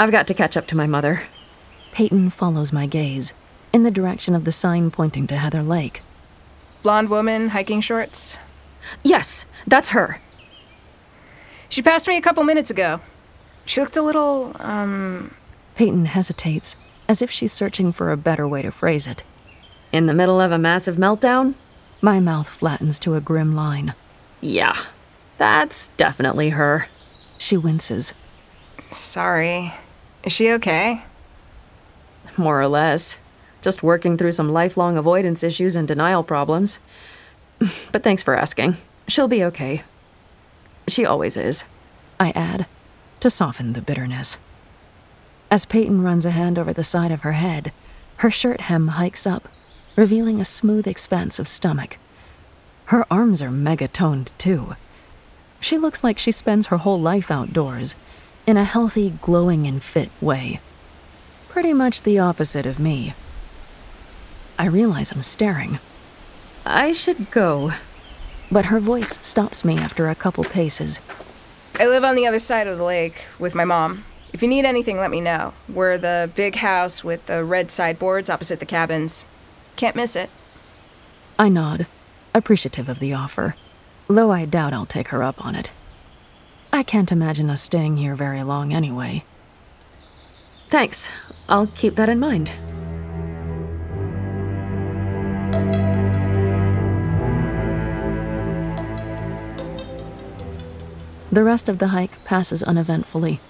I've 0.00 0.10
got 0.10 0.26
to 0.28 0.34
catch 0.34 0.56
up 0.56 0.66
to 0.68 0.76
my 0.78 0.86
mother. 0.86 1.24
Peyton 1.92 2.30
follows 2.30 2.72
my 2.72 2.86
gaze 2.86 3.34
in 3.70 3.82
the 3.82 3.90
direction 3.90 4.34
of 4.34 4.46
the 4.46 4.50
sign 4.50 4.90
pointing 4.90 5.26
to 5.26 5.36
Heather 5.36 5.62
Lake. 5.62 6.00
Blonde 6.82 7.10
woman, 7.10 7.50
hiking 7.50 7.82
shorts. 7.82 8.38
Yes, 9.02 9.44
that's 9.66 9.90
her. 9.90 10.18
She 11.68 11.82
passed 11.82 12.08
me 12.08 12.16
a 12.16 12.22
couple 12.22 12.44
minutes 12.44 12.70
ago. 12.70 13.02
She 13.66 13.82
looked 13.82 13.98
a 13.98 14.02
little, 14.02 14.56
um. 14.58 15.34
Peyton 15.74 16.06
hesitates, 16.06 16.76
as 17.06 17.20
if 17.20 17.30
she's 17.30 17.52
searching 17.52 17.92
for 17.92 18.10
a 18.10 18.16
better 18.16 18.48
way 18.48 18.62
to 18.62 18.70
phrase 18.70 19.06
it. 19.06 19.22
In 19.92 20.06
the 20.06 20.14
middle 20.14 20.40
of 20.40 20.50
a 20.50 20.56
massive 20.56 20.96
meltdown? 20.96 21.56
My 22.00 22.20
mouth 22.20 22.48
flattens 22.48 22.98
to 23.00 23.16
a 23.16 23.20
grim 23.20 23.54
line. 23.54 23.92
Yeah, 24.40 24.82
that's 25.36 25.88
definitely 25.88 26.48
her. 26.48 26.88
She 27.36 27.58
winces. 27.58 28.14
Sorry. 28.90 29.74
Is 30.24 30.32
she 30.32 30.52
okay? 30.52 31.02
More 32.36 32.60
or 32.60 32.68
less. 32.68 33.16
Just 33.62 33.82
working 33.82 34.16
through 34.16 34.32
some 34.32 34.52
lifelong 34.52 34.96
avoidance 34.96 35.42
issues 35.42 35.76
and 35.76 35.86
denial 35.86 36.22
problems. 36.22 36.78
But 37.92 38.02
thanks 38.02 38.22
for 38.22 38.34
asking. 38.36 38.78
She'll 39.06 39.28
be 39.28 39.44
okay. 39.44 39.82
She 40.88 41.04
always 41.04 41.36
is, 41.36 41.64
I 42.18 42.30
add, 42.30 42.66
to 43.20 43.28
soften 43.28 43.74
the 43.74 43.82
bitterness. 43.82 44.38
As 45.50 45.66
Peyton 45.66 46.02
runs 46.02 46.24
a 46.24 46.30
hand 46.30 46.58
over 46.58 46.72
the 46.72 46.84
side 46.84 47.12
of 47.12 47.22
her 47.22 47.32
head, 47.32 47.72
her 48.16 48.30
shirt 48.30 48.62
hem 48.62 48.88
hikes 48.88 49.26
up, 49.26 49.44
revealing 49.94 50.40
a 50.40 50.44
smooth 50.44 50.86
expanse 50.86 51.38
of 51.38 51.48
stomach. 51.48 51.98
Her 52.86 53.04
arms 53.10 53.42
are 53.42 53.50
mega 53.50 53.88
toned, 53.88 54.32
too. 54.38 54.74
She 55.60 55.76
looks 55.76 56.02
like 56.02 56.18
she 56.18 56.32
spends 56.32 56.66
her 56.66 56.78
whole 56.78 57.00
life 57.00 57.30
outdoors, 57.30 57.94
in 58.46 58.56
a 58.56 58.64
healthy, 58.64 59.10
glowing, 59.22 59.66
and 59.66 59.82
fit 59.82 60.10
way. 60.20 60.60
Pretty 61.48 61.72
much 61.72 62.02
the 62.02 62.18
opposite 62.18 62.66
of 62.66 62.78
me. 62.78 63.14
I 64.58 64.66
realize 64.66 65.12
I'm 65.12 65.22
staring. 65.22 65.78
I 66.64 66.92
should 66.92 67.30
go. 67.30 67.72
But 68.50 68.66
her 68.66 68.80
voice 68.80 69.18
stops 69.22 69.64
me 69.64 69.78
after 69.78 70.08
a 70.08 70.14
couple 70.14 70.44
paces. 70.44 71.00
I 71.78 71.86
live 71.86 72.04
on 72.04 72.14
the 72.14 72.26
other 72.26 72.38
side 72.38 72.66
of 72.66 72.76
the 72.76 72.84
lake 72.84 73.26
with 73.38 73.54
my 73.54 73.64
mom. 73.64 74.04
If 74.32 74.42
you 74.42 74.48
need 74.48 74.64
anything, 74.64 74.98
let 74.98 75.10
me 75.10 75.20
know. 75.20 75.54
We're 75.68 75.98
the 75.98 76.30
big 76.34 76.56
house 76.56 77.02
with 77.02 77.26
the 77.26 77.44
red 77.44 77.70
sideboards 77.70 78.30
opposite 78.30 78.60
the 78.60 78.66
cabins. 78.66 79.24
Can't 79.76 79.96
miss 79.96 80.14
it. 80.14 80.30
I 81.38 81.48
nod, 81.48 81.86
appreciative 82.34 82.88
of 82.88 82.98
the 82.98 83.14
offer, 83.14 83.56
though 84.08 84.30
I 84.30 84.44
doubt 84.44 84.72
I'll 84.72 84.86
take 84.86 85.08
her 85.08 85.22
up 85.22 85.44
on 85.44 85.54
it. 85.54 85.72
I 86.72 86.82
can't 86.84 87.12
imagine 87.12 87.50
us 87.50 87.62
staying 87.62 87.96
here 87.96 88.14
very 88.14 88.42
long 88.42 88.72
anyway. 88.72 89.24
Thanks. 90.70 91.10
I'll 91.48 91.66
keep 91.66 91.96
that 91.96 92.08
in 92.08 92.20
mind. 92.20 92.52
The 101.32 101.44
rest 101.44 101.68
of 101.68 101.78
the 101.78 101.88
hike 101.88 102.24
passes 102.24 102.62
uneventfully. 102.62 103.40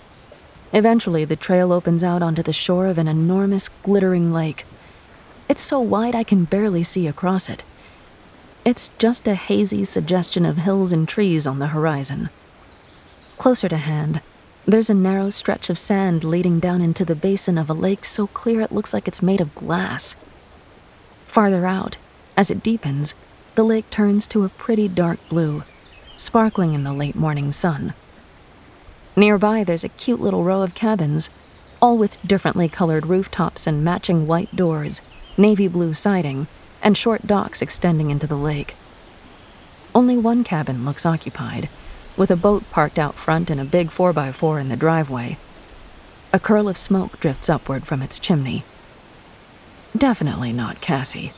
Eventually, 0.73 1.25
the 1.25 1.37
trail 1.37 1.73
opens 1.73 2.05
out 2.05 2.23
onto 2.23 2.43
the 2.43 2.53
shore 2.53 2.87
of 2.87 2.99
an 2.99 3.09
enormous, 3.09 3.69
glittering 3.83 4.33
lake. 4.33 4.65
It's 5.49 5.63
so 5.63 5.81
wide 5.81 6.15
I 6.15 6.23
can 6.23 6.45
barely 6.45 6.83
see 6.83 7.07
across 7.07 7.49
it. 7.49 7.63
It's 8.65 8.91
just 8.99 9.27
a 9.27 9.35
hazy 9.35 9.85
suggestion 9.85 10.47
of 10.47 10.59
hills 10.59 10.93
and 10.93 11.09
trees 11.09 11.47
on 11.47 11.59
the 11.59 11.69
horizon. 11.69 12.31
Closer 13.41 13.71
to 13.71 13.79
hand, 13.79 14.21
there's 14.67 14.91
a 14.91 14.95
narrow 14.95 15.31
stretch 15.31 15.71
of 15.71 15.79
sand 15.79 16.25
leading 16.25 16.61
down 16.61 16.83
into 16.83 17.07
the 17.07 17.15
basin 17.15 17.57
of 17.57 17.71
a 17.71 17.73
lake 17.73 18.05
so 18.05 18.27
clear 18.27 18.61
it 18.61 18.71
looks 18.71 18.93
like 18.93 19.09
it's 19.09 19.23
made 19.23 19.41
of 19.41 19.55
glass. 19.55 20.15
Farther 21.27 21.65
out, 21.65 21.97
as 22.37 22.51
it 22.51 22.63
deepens, 22.63 23.15
the 23.55 23.63
lake 23.63 23.89
turns 23.89 24.27
to 24.27 24.45
a 24.45 24.51
pretty 24.51 24.89
dark 24.89 25.27
blue, 25.31 25.65
sparkling 26.19 26.75
in 26.75 26.85
the 26.85 26.93
late 26.93 27.17
morning 27.17 27.51
sun. 27.51 27.95
Nearby, 29.17 29.65
there's 29.65 29.85
a 29.85 29.89
cute 29.89 30.21
little 30.21 30.45
row 30.45 30.61
of 30.61 30.75
cabins, 30.75 31.31
all 31.81 31.97
with 31.97 32.21
differently 32.23 32.69
colored 32.69 33.07
rooftops 33.07 33.67
and 33.67 33.83
matching 33.83 34.27
white 34.27 34.55
doors, 34.55 35.01
navy 35.39 35.67
blue 35.67 35.95
siding, 35.95 36.47
and 36.83 36.95
short 36.95 37.27
docks 37.27 37.63
extending 37.63 38.11
into 38.11 38.27
the 38.27 38.37
lake. 38.37 38.77
Only 39.95 40.19
one 40.19 40.45
cabin 40.45 40.85
looks 40.85 41.07
occupied, 41.07 41.71
with 42.21 42.31
a 42.31 42.37
boat 42.37 42.63
parked 42.71 42.99
out 42.99 43.15
front 43.15 43.49
and 43.49 43.59
a 43.59 43.65
big 43.65 43.89
4x4 43.89 44.61
in 44.61 44.69
the 44.69 44.77
driveway. 44.77 45.39
A 46.35 46.39
curl 46.39 46.69
of 46.69 46.77
smoke 46.77 47.19
drifts 47.19 47.49
upward 47.49 47.87
from 47.87 48.03
its 48.03 48.19
chimney. 48.19 48.63
Definitely 49.97 50.53
not 50.53 50.83
Cassie. 50.83 51.33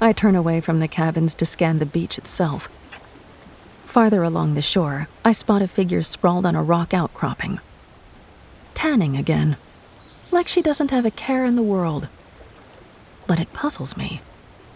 I 0.00 0.12
turn 0.12 0.34
away 0.34 0.60
from 0.60 0.80
the 0.80 0.88
cabins 0.88 1.36
to 1.36 1.46
scan 1.46 1.78
the 1.78 1.86
beach 1.86 2.18
itself. 2.18 2.68
Farther 3.84 4.24
along 4.24 4.54
the 4.54 4.60
shore, 4.60 5.06
I 5.24 5.30
spot 5.30 5.62
a 5.62 5.68
figure 5.68 6.02
sprawled 6.02 6.46
on 6.46 6.56
a 6.56 6.64
rock 6.64 6.92
outcropping. 6.92 7.60
Tanning 8.74 9.16
again, 9.16 9.56
like 10.32 10.48
she 10.48 10.62
doesn't 10.62 10.90
have 10.90 11.06
a 11.06 11.12
care 11.12 11.44
in 11.44 11.54
the 11.54 11.62
world. 11.62 12.08
But 13.28 13.38
it 13.38 13.52
puzzles 13.52 13.96
me. 13.96 14.20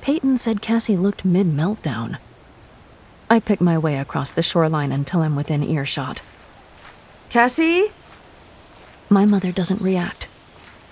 Peyton 0.03 0.39
said 0.39 0.63
Cassie 0.63 0.97
looked 0.97 1.25
mid 1.25 1.49
meltdown. 1.49 2.19
I 3.33 3.39
pick 3.39 3.61
my 3.61 3.79
way 3.79 3.97
across 3.97 4.33
the 4.33 4.43
shoreline 4.43 4.91
until 4.91 5.23
I'm 5.23 5.37
within 5.37 5.63
earshot. 5.63 6.21
Cassie? 7.29 7.93
My 9.09 9.25
mother 9.25 9.53
doesn't 9.53 9.81
react, 9.81 10.27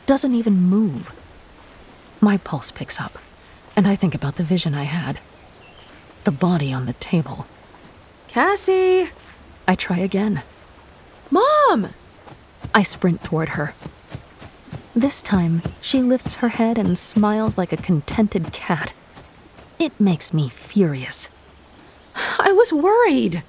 doesn't 0.07 0.37
even 0.37 0.55
move. 0.55 1.13
My 2.21 2.37
pulse 2.37 2.71
picks 2.71 3.01
up, 3.01 3.19
and 3.75 3.89
I 3.89 3.97
think 3.97 4.15
about 4.15 4.37
the 4.37 4.45
vision 4.45 4.73
I 4.73 4.85
had 4.85 5.19
the 6.25 6.31
body 6.33 6.73
on 6.73 6.85
the 6.85 6.93
table. 6.95 7.47
Cassie! 8.27 9.09
I 9.67 9.75
try 9.75 9.99
again. 9.99 10.43
Mom! 11.31 11.89
I 12.75 12.83
sprint 12.83 13.25
toward 13.25 13.51
her. 13.51 13.73
This 14.95 15.23
time, 15.23 15.63
she 15.81 16.03
lifts 16.03 16.37
her 16.37 16.51
head 16.51 16.77
and 16.77 16.99
smiles 16.99 17.57
like 17.57 17.73
a 17.73 17.79
contented 17.79 18.53
cat. 18.53 18.93
It 19.79 19.99
makes 19.99 20.35
me 20.35 20.51
furious. 20.51 21.31
I 22.49 22.53
was 22.53 22.73
worried. 22.73 23.43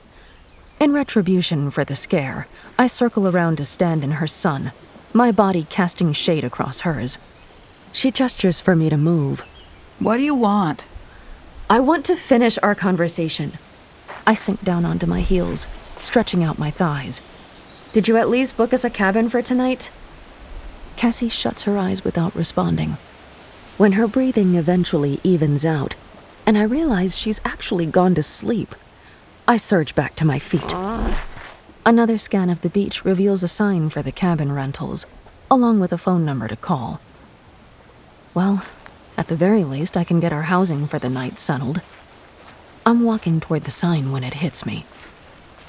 In 0.77 0.91
retribution 0.91 1.71
for 1.71 1.85
the 1.85 1.95
scare, 1.95 2.49
I 2.77 2.87
circle 2.87 3.29
around 3.29 3.55
to 3.55 3.63
stand 3.63 4.03
in 4.03 4.11
her 4.19 4.27
sun, 4.27 4.73
my 5.13 5.31
body 5.31 5.65
casting 5.69 6.11
shade 6.11 6.43
across 6.43 6.81
hers. 6.81 7.17
She 7.93 8.11
gestures 8.11 8.59
for 8.59 8.75
me 8.75 8.89
to 8.89 8.97
move. 8.97 9.45
What 9.99 10.17
do 10.17 10.23
you 10.23 10.35
want? 10.35 10.89
I 11.69 11.79
want 11.79 12.03
to 12.07 12.17
finish 12.17 12.59
our 12.61 12.75
conversation. 12.75 13.53
I 14.27 14.33
sink 14.33 14.65
down 14.65 14.83
onto 14.83 15.05
my 15.05 15.21
heels, 15.21 15.65
stretching 16.01 16.43
out 16.43 16.59
my 16.59 16.69
thighs. 16.69 17.21
Did 17.93 18.09
you 18.09 18.17
at 18.17 18.27
least 18.27 18.57
book 18.57 18.73
us 18.73 18.83
a 18.83 18.89
cabin 18.89 19.29
for 19.29 19.41
tonight? 19.41 19.91
Cassie 20.97 21.29
shuts 21.29 21.63
her 21.63 21.77
eyes 21.77 22.03
without 22.03 22.35
responding. 22.35 22.97
When 23.77 23.93
her 23.93 24.09
breathing 24.09 24.55
eventually 24.55 25.21
evens 25.23 25.63
out, 25.63 25.95
and 26.45 26.57
I 26.57 26.63
realize 26.63 27.17
she's 27.17 27.39
actually 27.45 27.85
gone 27.85 28.13
to 28.15 28.23
sleep, 28.23 28.75
I 29.49 29.57
surge 29.57 29.95
back 29.95 30.15
to 30.17 30.25
my 30.25 30.37
feet. 30.37 30.75
Another 31.83 32.19
scan 32.19 32.51
of 32.51 32.61
the 32.61 32.69
beach 32.69 33.03
reveals 33.03 33.41
a 33.41 33.47
sign 33.47 33.89
for 33.89 34.03
the 34.03 34.11
cabin 34.11 34.51
rentals, 34.51 35.07
along 35.49 35.79
with 35.79 35.91
a 35.91 35.97
phone 35.97 36.23
number 36.23 36.47
to 36.47 36.55
call. 36.55 37.01
Well, 38.35 38.63
at 39.17 39.25
the 39.25 39.35
very 39.35 39.63
least, 39.63 39.97
I 39.97 40.03
can 40.03 40.19
get 40.19 40.31
our 40.31 40.43
housing 40.43 40.85
for 40.85 40.99
the 40.99 41.09
night 41.09 41.39
settled. 41.39 41.81
I'm 42.85 43.03
walking 43.03 43.39
toward 43.39 43.63
the 43.63 43.71
sign 43.71 44.11
when 44.11 44.23
it 44.23 44.35
hits 44.35 44.67
me. 44.67 44.85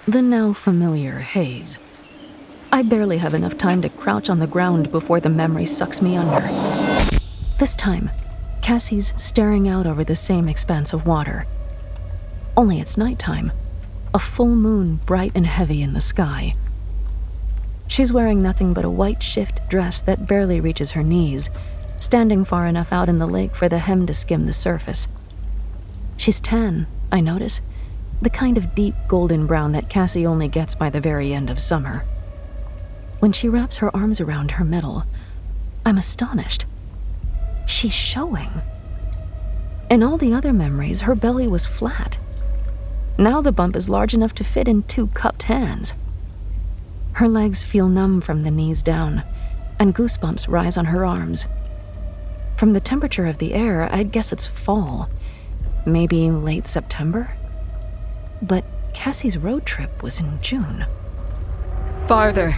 The 0.06 0.20
now 0.20 0.52
familiar 0.52 1.20
haze. 1.20 1.78
I 2.70 2.82
barely 2.82 3.16
have 3.16 3.32
enough 3.32 3.56
time 3.56 3.80
to 3.80 3.88
crouch 3.88 4.28
on 4.28 4.40
the 4.40 4.46
ground 4.46 4.92
before 4.92 5.20
the 5.20 5.30
memory 5.30 5.64
sucks 5.64 6.02
me 6.02 6.18
under. 6.18 6.46
This 7.58 7.76
time, 7.76 8.10
Cassie's 8.60 9.14
staring 9.16 9.70
out 9.70 9.86
over 9.86 10.04
the 10.04 10.16
same 10.16 10.50
expanse 10.50 10.92
of 10.92 11.06
water. 11.06 11.46
Only 12.58 12.78
it's 12.78 12.98
nighttime, 12.98 13.50
a 14.12 14.18
full 14.18 14.54
moon 14.56 14.96
bright 15.06 15.32
and 15.36 15.46
heavy 15.46 15.82
in 15.82 15.92
the 15.92 16.00
sky. 16.00 16.54
She's 17.86 18.12
wearing 18.12 18.42
nothing 18.42 18.72
but 18.72 18.84
a 18.84 18.90
white 18.90 19.22
shift 19.22 19.68
dress 19.68 20.00
that 20.00 20.26
barely 20.26 20.60
reaches 20.60 20.92
her 20.92 21.02
knees, 21.02 21.48
standing 22.00 22.44
far 22.44 22.66
enough 22.66 22.92
out 22.92 23.08
in 23.08 23.18
the 23.18 23.26
lake 23.26 23.54
for 23.54 23.68
the 23.68 23.78
hem 23.78 24.06
to 24.06 24.14
skim 24.14 24.46
the 24.46 24.52
surface. 24.52 25.06
She's 26.16 26.40
tan, 26.40 26.86
I 27.12 27.20
notice, 27.20 27.60
the 28.20 28.30
kind 28.30 28.58
of 28.58 28.74
deep 28.74 28.94
golden 29.08 29.46
brown 29.46 29.72
that 29.72 29.88
Cassie 29.88 30.26
only 30.26 30.48
gets 30.48 30.74
by 30.74 30.90
the 30.90 31.00
very 31.00 31.32
end 31.32 31.48
of 31.48 31.60
summer. 31.60 32.04
When 33.20 33.32
she 33.32 33.48
wraps 33.48 33.76
her 33.76 33.94
arms 33.94 34.20
around 34.20 34.52
her 34.52 34.64
middle, 34.64 35.04
I'm 35.86 35.98
astonished. 35.98 36.64
She's 37.66 37.94
showing. 37.94 38.50
In 39.88 40.02
all 40.02 40.16
the 40.16 40.34
other 40.34 40.52
memories, 40.52 41.02
her 41.02 41.14
belly 41.14 41.46
was 41.46 41.66
flat. 41.66 42.18
Now 43.20 43.42
the 43.42 43.52
bump 43.52 43.76
is 43.76 43.90
large 43.90 44.14
enough 44.14 44.34
to 44.36 44.44
fit 44.44 44.66
in 44.66 44.82
two 44.84 45.08
cupped 45.08 45.42
hands. 45.42 45.92
Her 47.12 47.28
legs 47.28 47.62
feel 47.62 47.86
numb 47.86 48.22
from 48.22 48.44
the 48.44 48.50
knees 48.50 48.82
down, 48.82 49.24
and 49.78 49.94
goosebumps 49.94 50.48
rise 50.48 50.78
on 50.78 50.86
her 50.86 51.04
arms. 51.04 51.44
From 52.56 52.72
the 52.72 52.80
temperature 52.80 53.26
of 53.26 53.36
the 53.36 53.52
air, 53.52 53.90
I'd 53.92 54.10
guess 54.10 54.32
it's 54.32 54.46
fall, 54.46 55.10
maybe 55.84 56.30
late 56.30 56.66
September. 56.66 57.28
But 58.40 58.64
Cassie's 58.94 59.36
road 59.36 59.66
trip 59.66 60.02
was 60.02 60.18
in 60.18 60.40
June. 60.40 60.86
Farther. 62.08 62.56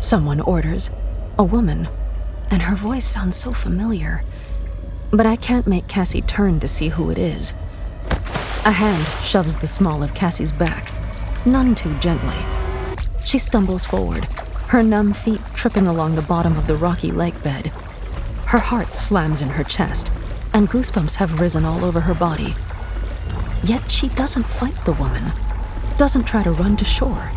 Someone 0.00 0.40
orders, 0.40 0.90
a 1.36 1.42
woman, 1.42 1.88
and 2.52 2.62
her 2.62 2.76
voice 2.76 3.04
sounds 3.04 3.34
so 3.34 3.52
familiar. 3.52 4.22
But 5.10 5.26
I 5.26 5.34
can't 5.34 5.66
make 5.66 5.88
Cassie 5.88 6.22
turn 6.22 6.60
to 6.60 6.68
see 6.68 6.90
who 6.90 7.10
it 7.10 7.18
is. 7.18 7.52
A 8.64 8.70
hand 8.70 9.06
shoves 9.24 9.56
the 9.56 9.66
small 9.66 10.02
of 10.02 10.14
Cassie's 10.14 10.52
back, 10.52 10.92
none 11.46 11.74
too 11.74 11.94
gently. 12.00 12.36
She 13.24 13.38
stumbles 13.38 13.86
forward, 13.86 14.24
her 14.68 14.82
numb 14.82 15.12
feet 15.14 15.40
tripping 15.54 15.86
along 15.86 16.14
the 16.16 16.22
bottom 16.22 16.56
of 16.58 16.66
the 16.66 16.76
rocky 16.76 17.10
lake 17.10 17.42
bed. 17.42 17.68
Her 18.46 18.58
heart 18.58 18.94
slams 18.94 19.40
in 19.40 19.48
her 19.48 19.64
chest, 19.64 20.10
and 20.52 20.68
goosebumps 20.68 21.16
have 21.16 21.40
risen 21.40 21.64
all 21.64 21.84
over 21.84 22.00
her 22.00 22.14
body. 22.14 22.54
Yet 23.62 23.90
she 23.90 24.08
doesn't 24.08 24.44
fight 24.44 24.76
the 24.84 24.92
woman, 24.92 25.32
doesn't 25.96 26.24
try 26.24 26.42
to 26.42 26.52
run 26.52 26.76
to 26.76 26.84
shore. 26.84 27.30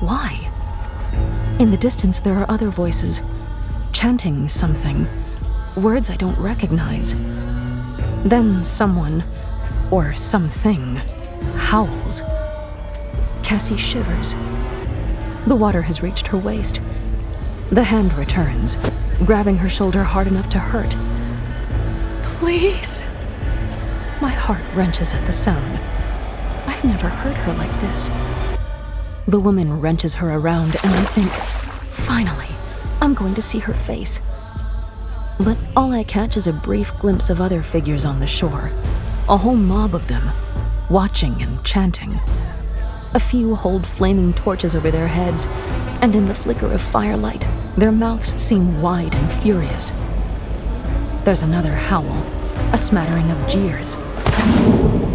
Why? 0.00 0.48
In 1.58 1.70
the 1.70 1.76
distance, 1.76 2.20
there 2.20 2.34
are 2.34 2.50
other 2.50 2.68
voices, 2.68 3.20
chanting 3.92 4.48
something, 4.48 5.06
words 5.76 6.10
I 6.10 6.16
don't 6.16 6.38
recognize. 6.38 7.14
Then 8.24 8.64
someone, 8.64 9.24
or 9.92 10.14
something, 10.14 10.96
howls. 11.54 12.22
Cassie 13.44 13.76
shivers. 13.76 14.34
The 15.46 15.54
water 15.54 15.82
has 15.82 16.02
reached 16.02 16.26
her 16.28 16.38
waist. 16.38 16.80
The 17.70 17.84
hand 17.84 18.14
returns, 18.14 18.76
grabbing 19.26 19.58
her 19.58 19.68
shoulder 19.68 20.02
hard 20.02 20.26
enough 20.26 20.48
to 20.50 20.58
hurt. 20.58 20.96
Please. 22.22 23.04
My 24.22 24.30
heart 24.30 24.62
wrenches 24.74 25.12
at 25.12 25.26
the 25.26 25.32
sound. 25.32 25.78
I've 26.66 26.84
never 26.84 27.08
heard 27.08 27.36
her 27.36 27.52
like 27.54 27.80
this. 27.82 28.08
The 29.28 29.40
woman 29.40 29.78
wrenches 29.78 30.14
her 30.14 30.30
around, 30.32 30.74
and 30.82 30.94
I 30.94 31.04
think, 31.04 31.30
finally, 31.90 32.48
I'm 33.02 33.12
going 33.12 33.34
to 33.34 33.42
see 33.42 33.58
her 33.58 33.74
face. 33.74 34.20
But 35.38 35.58
all 35.76 35.92
I 35.92 36.04
catch 36.04 36.36
is 36.38 36.46
a 36.46 36.52
brief 36.52 36.96
glimpse 36.98 37.28
of 37.28 37.42
other 37.42 37.62
figures 37.62 38.06
on 38.06 38.20
the 38.20 38.26
shore, 38.26 38.70
a 39.32 39.36
whole 39.38 39.56
mob 39.56 39.94
of 39.94 40.08
them, 40.08 40.28
watching 40.90 41.42
and 41.42 41.64
chanting. 41.64 42.20
A 43.14 43.18
few 43.18 43.54
hold 43.54 43.86
flaming 43.86 44.34
torches 44.34 44.74
over 44.74 44.90
their 44.90 45.06
heads, 45.06 45.46
and 46.02 46.14
in 46.14 46.26
the 46.26 46.34
flicker 46.34 46.66
of 46.66 46.82
firelight, 46.82 47.42
their 47.78 47.90
mouths 47.90 48.34
seem 48.34 48.82
wide 48.82 49.14
and 49.14 49.32
furious. 49.40 49.90
There's 51.24 51.40
another 51.40 51.72
howl, 51.72 52.12
a 52.74 52.76
smattering 52.76 53.30
of 53.30 53.48
jeers. 53.48 53.96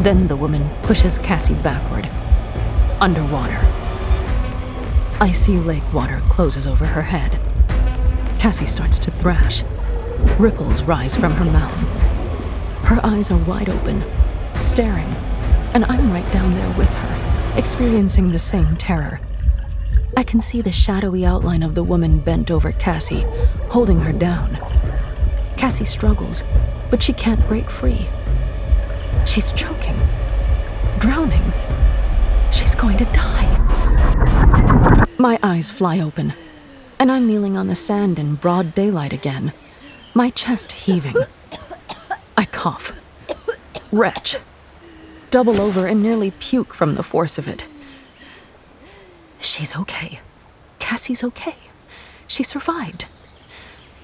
Then 0.02 0.28
the 0.28 0.36
woman 0.36 0.68
pushes 0.82 1.20
Cassie 1.20 1.54
backward, 1.54 2.10
underwater. 3.00 3.60
Icy 5.22 5.58
lake 5.60 5.94
water 5.94 6.22
closes 6.28 6.66
over 6.66 6.88
her 6.88 7.04
head. 7.04 7.40
Cassie 8.40 8.66
starts 8.66 8.98
to 8.98 9.12
thrash. 9.12 9.62
Ripples 10.40 10.82
rise 10.82 11.16
from 11.16 11.34
her 11.34 11.46
mouth. 11.46 12.07
Her 12.88 13.02
eyes 13.04 13.32
are 13.32 13.38
wide 13.40 13.68
open, 13.68 14.02
staring, 14.60 15.14
and 15.74 15.84
I'm 15.84 16.10
right 16.10 16.32
down 16.32 16.54
there 16.54 16.78
with 16.78 16.88
her, 16.88 17.58
experiencing 17.58 18.32
the 18.32 18.40
same 18.40 18.78
terror. 18.78 19.20
I 20.16 20.24
can 20.24 20.40
see 20.40 20.62
the 20.62 20.72
shadowy 20.72 21.26
outline 21.26 21.64
of 21.64 21.76
the 21.76 21.84
woman 21.84 22.20
bent 22.20 22.50
over 22.50 22.72
Cassie, 22.72 23.26
holding 23.68 24.00
her 24.00 24.14
down. 24.14 24.58
Cassie 25.58 25.84
struggles, 25.84 26.46
but 26.90 27.04
she 27.04 27.12
can't 27.12 27.46
break 27.50 27.70
free. 27.70 28.08
She's 29.26 29.52
choking, 29.52 30.00
drowning. 31.00 31.52
She's 32.54 32.74
going 32.74 32.96
to 33.00 33.06
die. 33.06 33.50
My 35.20 35.38
eyes 35.44 35.70
fly 35.70 36.00
open, 36.00 36.32
and 37.00 37.12
I'm 37.12 37.28
kneeling 37.28 37.58
on 37.58 37.68
the 37.68 37.76
sand 37.76 38.18
in 38.18 38.36
broad 38.36 38.74
daylight 38.74 39.12
again, 39.12 39.52
my 40.14 40.30
chest 40.30 40.72
heaving. 40.72 41.16
I 42.38 42.46
cough. 42.46 42.94
Retch. 43.92 44.38
Double 45.32 45.60
over 45.60 45.88
and 45.88 46.02
nearly 46.02 46.32
puke 46.32 46.74
from 46.74 46.96
the 46.96 47.04
force 47.04 47.38
of 47.38 47.48
it. 47.48 47.66
She's 49.40 49.76
okay. 49.76 50.20
Cassie's 50.80 51.24
okay. 51.24 51.56
She 52.28 52.44
survived. 52.44 53.08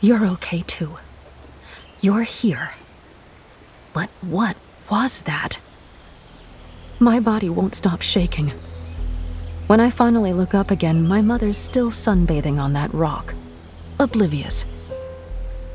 You're 0.02 0.26
okay 0.26 0.64
too. 0.66 0.98
You're 2.02 2.24
here. 2.24 2.72
But 3.94 4.10
what 4.22 4.58
was 4.90 5.22
that? 5.22 5.60
My 7.00 7.20
body 7.20 7.50
won't 7.50 7.76
stop 7.76 8.02
shaking. 8.02 8.52
When 9.68 9.80
I 9.80 9.90
finally 9.90 10.34
look 10.34 10.54
up 10.54 10.72
again, 10.72 11.08
my 11.08 11.22
mother's 11.22 11.58
still 11.58 11.90
sunbathing 11.90 12.60
on 12.60 12.74
that 12.74 12.94
rock, 12.94 13.34
oblivious. 14.00 14.66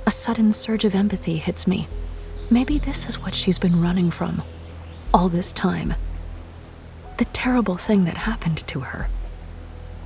A 0.06 0.10
sudden 0.10 0.52
surge 0.52 0.84
of 0.84 0.94
empathy 0.94 1.36
hits 1.36 1.66
me. 1.66 1.86
Maybe 2.50 2.78
this 2.78 3.06
is 3.06 3.18
what 3.18 3.34
she's 3.34 3.58
been 3.58 3.80
running 3.80 4.11
from 4.11 4.42
all 5.12 5.28
this 5.28 5.52
time. 5.52 5.94
The 7.18 7.26
terrible 7.26 7.76
thing 7.76 8.04
that 8.04 8.16
happened 8.16 8.66
to 8.68 8.80
her. 8.80 9.08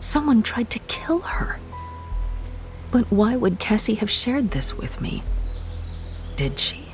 Someone 0.00 0.42
tried 0.42 0.70
to 0.70 0.78
kill 0.80 1.20
her. 1.20 1.60
But 2.90 3.10
why 3.12 3.36
would 3.36 3.58
Cassie 3.58 3.94
have 3.94 4.10
shared 4.10 4.50
this 4.50 4.74
with 4.74 5.00
me? 5.00 5.22
Did 6.36 6.58
she? 6.58 6.86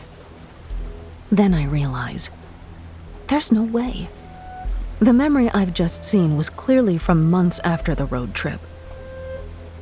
Then 1.30 1.54
I 1.54 1.64
realize 1.64 2.30
there's 3.28 3.52
no 3.52 3.62
way. 3.62 4.08
The 5.00 5.12
memory 5.12 5.50
I've 5.50 5.74
just 5.74 6.04
seen 6.04 6.37
was 6.37 6.50
clearly 6.50 6.98
from 6.98 7.30
months 7.30 7.61
after 7.64 7.94
the 7.94 8.06
road 8.06 8.34
trip. 8.34 8.61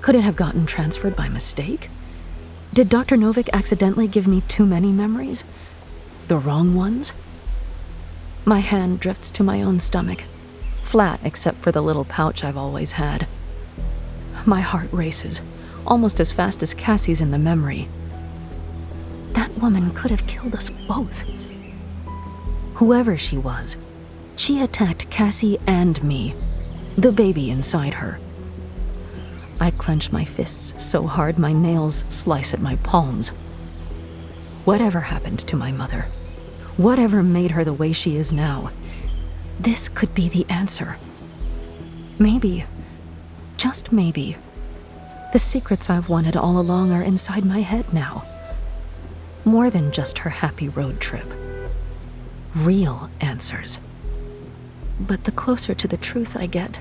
Could 0.00 0.14
it 0.14 0.20
have 0.22 0.37
gotten 0.37 0.66
transferred 0.66 1.16
by 1.16 1.29
mistake? 1.29 1.88
Did 2.76 2.90
Dr. 2.90 3.16
Novik 3.16 3.48
accidentally 3.54 4.06
give 4.06 4.28
me 4.28 4.42
too 4.42 4.66
many 4.66 4.92
memories? 4.92 5.44
The 6.28 6.36
wrong 6.36 6.74
ones? 6.74 7.14
My 8.44 8.58
hand 8.58 9.00
drifts 9.00 9.30
to 9.30 9.42
my 9.42 9.62
own 9.62 9.80
stomach, 9.80 10.24
flat 10.84 11.18
except 11.24 11.62
for 11.62 11.72
the 11.72 11.80
little 11.80 12.04
pouch 12.04 12.44
I've 12.44 12.58
always 12.58 12.92
had. 12.92 13.26
My 14.44 14.60
heart 14.60 14.90
races, 14.92 15.40
almost 15.86 16.20
as 16.20 16.32
fast 16.32 16.62
as 16.62 16.74
Cassie's 16.74 17.22
in 17.22 17.30
the 17.30 17.38
memory. 17.38 17.88
That 19.32 19.56
woman 19.56 19.94
could 19.94 20.10
have 20.10 20.26
killed 20.26 20.54
us 20.54 20.68
both. 20.86 21.24
Whoever 22.74 23.16
she 23.16 23.38
was, 23.38 23.78
she 24.36 24.60
attacked 24.60 25.08
Cassie 25.08 25.58
and 25.66 26.04
me, 26.04 26.34
the 26.98 27.10
baby 27.10 27.48
inside 27.48 27.94
her. 27.94 28.20
I 29.61 29.71
clench 29.71 30.12
my 30.12 30.25
fists 30.25 30.83
so 30.83 31.07
hard 31.07 31.38
my 31.38 31.53
nails 31.53 32.05
slice 32.09 32.53
at 32.53 32.61
my 32.61 32.77
palms. 32.77 33.31
Whatever 34.64 35.01
happened 35.01 35.40
to 35.40 35.57
my 35.57 35.73
mother, 35.73 36.07
whatever 36.77 37.23
made 37.23 37.53
her 37.53 37.64
the 37.64 37.73
way 37.73 37.92
she 37.92 38.16
is 38.16 38.33
now, 38.33 38.71
this 39.59 39.88
could 39.88 40.15
be 40.15 40.29
the 40.29 40.44
answer. 40.50 40.98
Maybe, 42.19 42.65
just 43.57 43.92
maybe, 43.92 44.37
the 45.33 45.38
secrets 45.38 45.90
I've 45.90 46.09
wanted 46.09 46.37
all 46.37 46.59
along 46.59 46.92
are 46.92 47.02
inside 47.02 47.44
my 47.44 47.61
head 47.61 47.92
now. 47.92 48.25
More 49.44 49.71
than 49.71 49.92
just 49.92 50.19
her 50.19 50.31
happy 50.31 50.69
road 50.69 51.00
trip. 51.00 51.27
Real 52.54 53.11
answers. 53.21 53.79
But 55.00 55.25
the 55.25 55.33
closer 55.33 55.75
to 55.75 55.88
the 55.88 55.96
truth 55.96 56.37
I 56.37 56.46
get, 56.46 56.81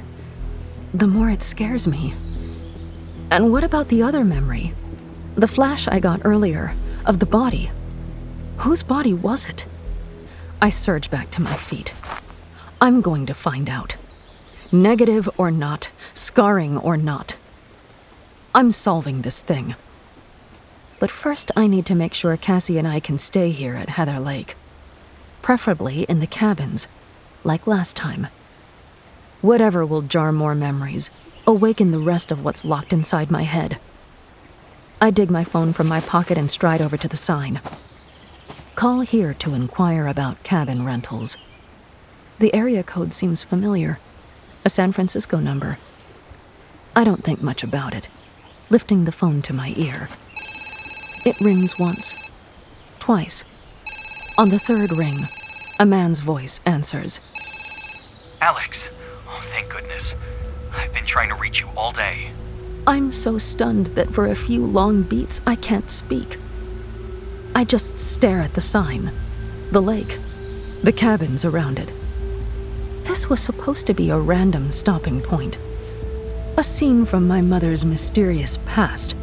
the 0.94 1.08
more 1.08 1.30
it 1.30 1.44
scares 1.44 1.88
me. 1.88 2.14
And 3.32 3.52
what 3.52 3.64
about 3.64 3.90
the 3.90 4.04
other 4.04 4.24
memory? 4.24 4.74
The 5.36 5.48
flash 5.48 5.88
I 5.88 6.00
got 6.00 6.22
earlier 6.24 6.76
of 7.06 7.20
the 7.20 7.26
body. 7.26 7.72
Whose 8.58 8.84
body 8.84 9.14
was 9.14 9.46
it? 9.46 9.66
I 10.62 10.70
surge 10.70 11.12
back 11.12 11.30
to 11.32 11.42
my 11.42 11.54
feet. 11.54 11.94
I'm 12.80 13.02
going 13.02 13.26
to 13.26 13.34
find 13.34 13.70
out. 13.70 13.98
Negative 14.72 15.30
or 15.38 15.52
not, 15.52 15.92
scarring 16.14 16.78
or 16.78 16.98
not. 16.98 17.36
I'm 18.54 18.72
solving 18.72 19.22
this 19.22 19.42
thing. 19.42 19.76
But 21.00 21.12
first, 21.12 21.52
I 21.56 21.68
need 21.68 21.86
to 21.88 21.96
make 21.96 22.14
sure 22.14 22.38
Cassie 22.38 22.78
and 22.78 22.88
I 22.88 23.00
can 23.00 23.18
stay 23.18 23.52
here 23.52 23.76
at 23.76 23.90
Heather 23.90 24.20
Lake. 24.20 24.56
Preferably 25.42 26.04
in 26.04 26.20
the 26.20 26.28
cabins, 26.28 26.88
like 27.44 27.68
last 27.68 27.96
time. 27.96 28.28
Whatever 29.42 29.86
will 29.86 30.02
jar 30.02 30.32
more 30.32 30.56
memories, 30.56 31.12
awaken 31.48 31.92
the 31.92 32.00
rest 32.00 32.32
of 32.32 32.44
what's 32.44 32.66
locked 32.66 32.94
inside 32.94 33.30
my 33.30 33.44
head. 33.44 33.80
I 35.02 35.12
dig 35.12 35.30
my 35.30 35.44
phone 35.44 35.74
from 35.74 35.88
my 35.88 36.00
pocket 36.00 36.38
and 36.38 36.50
stride 36.50 36.82
over 36.82 36.98
to 36.98 37.08
the 37.08 37.18
sign. 37.18 37.62
Call 38.76 39.02
here 39.02 39.34
to 39.36 39.54
inquire 39.54 40.08
about 40.08 40.44
cabin 40.44 40.86
rentals. 40.86 41.38
The 42.40 42.54
area 42.54 42.84
code 42.84 43.14
seems 43.14 43.44
familiar 43.44 44.00
a 44.66 44.70
San 44.70 44.92
Francisco 44.92 45.38
number. 45.38 45.78
I 46.96 47.04
don't 47.04 47.24
think 47.24 47.42
much 47.42 47.64
about 47.64 47.94
it, 47.94 48.10
lifting 48.72 49.06
the 49.06 49.12
phone 49.12 49.44
to 49.44 49.54
my 49.54 49.74
ear. 49.78 50.10
It 51.24 51.40
rings 51.40 51.78
once, 51.78 52.16
twice. 53.00 53.44
On 54.40 54.50
the 54.50 54.58
third 54.58 54.92
ring, 54.92 55.28
a 55.80 55.86
man's 55.86 56.20
voice 56.20 56.60
answers. 56.66 57.20
Alex! 58.42 58.90
Oh, 59.28 59.44
thank 59.52 59.70
goodness. 59.70 60.16
I've 60.76 60.94
been 60.94 61.06
trying 61.06 61.30
to 61.30 61.36
reach 61.36 61.62
you 61.62 61.68
all 61.76 61.92
day. 61.92 62.32
I'm 62.88 63.12
so 63.12 63.38
stunned 63.38 63.88
that 63.88 64.14
for 64.14 64.28
a 64.28 64.36
few 64.36 64.66
long 64.66 65.04
beats 65.04 65.42
I 65.48 65.56
can't 65.56 65.90
speak. 65.90 66.38
I 67.56 67.64
just 67.64 67.98
stare 67.98 68.42
at 68.42 68.54
the 68.54 68.62
sign, 68.62 69.12
the 69.72 69.82
lake, 69.82 70.20
the 70.84 70.92
cabins 70.92 71.46
around 71.46 71.80
it. 71.80 71.92
This 73.04 73.30
was 73.30 73.40
supposed 73.40 73.88
to 73.88 73.94
be 73.94 74.10
a 74.10 74.18
random 74.20 74.72
stopping 74.72 75.22
point, 75.22 75.58
a 76.58 76.64
scene 76.64 77.06
from 77.06 77.28
my 77.28 77.42
mother's 77.42 77.86
mysterious 77.86 78.60
past. 78.66 79.16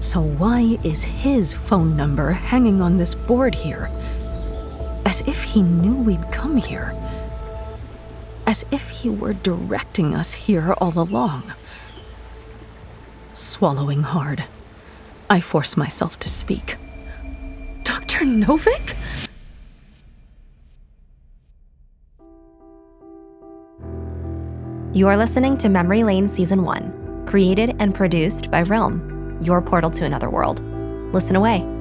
So, 0.00 0.20
why 0.20 0.78
is 0.84 1.04
his 1.04 1.54
phone 1.54 1.96
number 1.96 2.32
hanging 2.32 2.82
on 2.82 2.98
this 2.98 3.14
board 3.14 3.54
here? 3.54 3.90
As 5.04 5.22
if 5.22 5.42
he 5.42 5.62
knew 5.62 5.94
we'd 5.94 6.30
come 6.30 6.56
here. 6.56 6.94
As 8.52 8.66
if 8.70 8.90
he 8.90 9.08
were 9.08 9.32
directing 9.32 10.14
us 10.14 10.34
here 10.34 10.74
all 10.74 10.92
along. 10.98 11.54
Swallowing 13.32 14.02
hard, 14.02 14.44
I 15.30 15.40
force 15.40 15.74
myself 15.74 16.18
to 16.18 16.28
speak. 16.28 16.76
Dr. 17.82 18.26
Novik? 18.26 18.94
You 24.92 25.08
are 25.08 25.16
listening 25.16 25.56
to 25.56 25.70
Memory 25.70 26.04
Lane 26.04 26.28
Season 26.28 26.62
1, 26.62 27.24
created 27.26 27.74
and 27.78 27.94
produced 27.94 28.50
by 28.50 28.64
Realm, 28.64 29.38
your 29.40 29.62
portal 29.62 29.90
to 29.92 30.04
another 30.04 30.28
world. 30.28 30.62
Listen 31.14 31.36
away. 31.36 31.71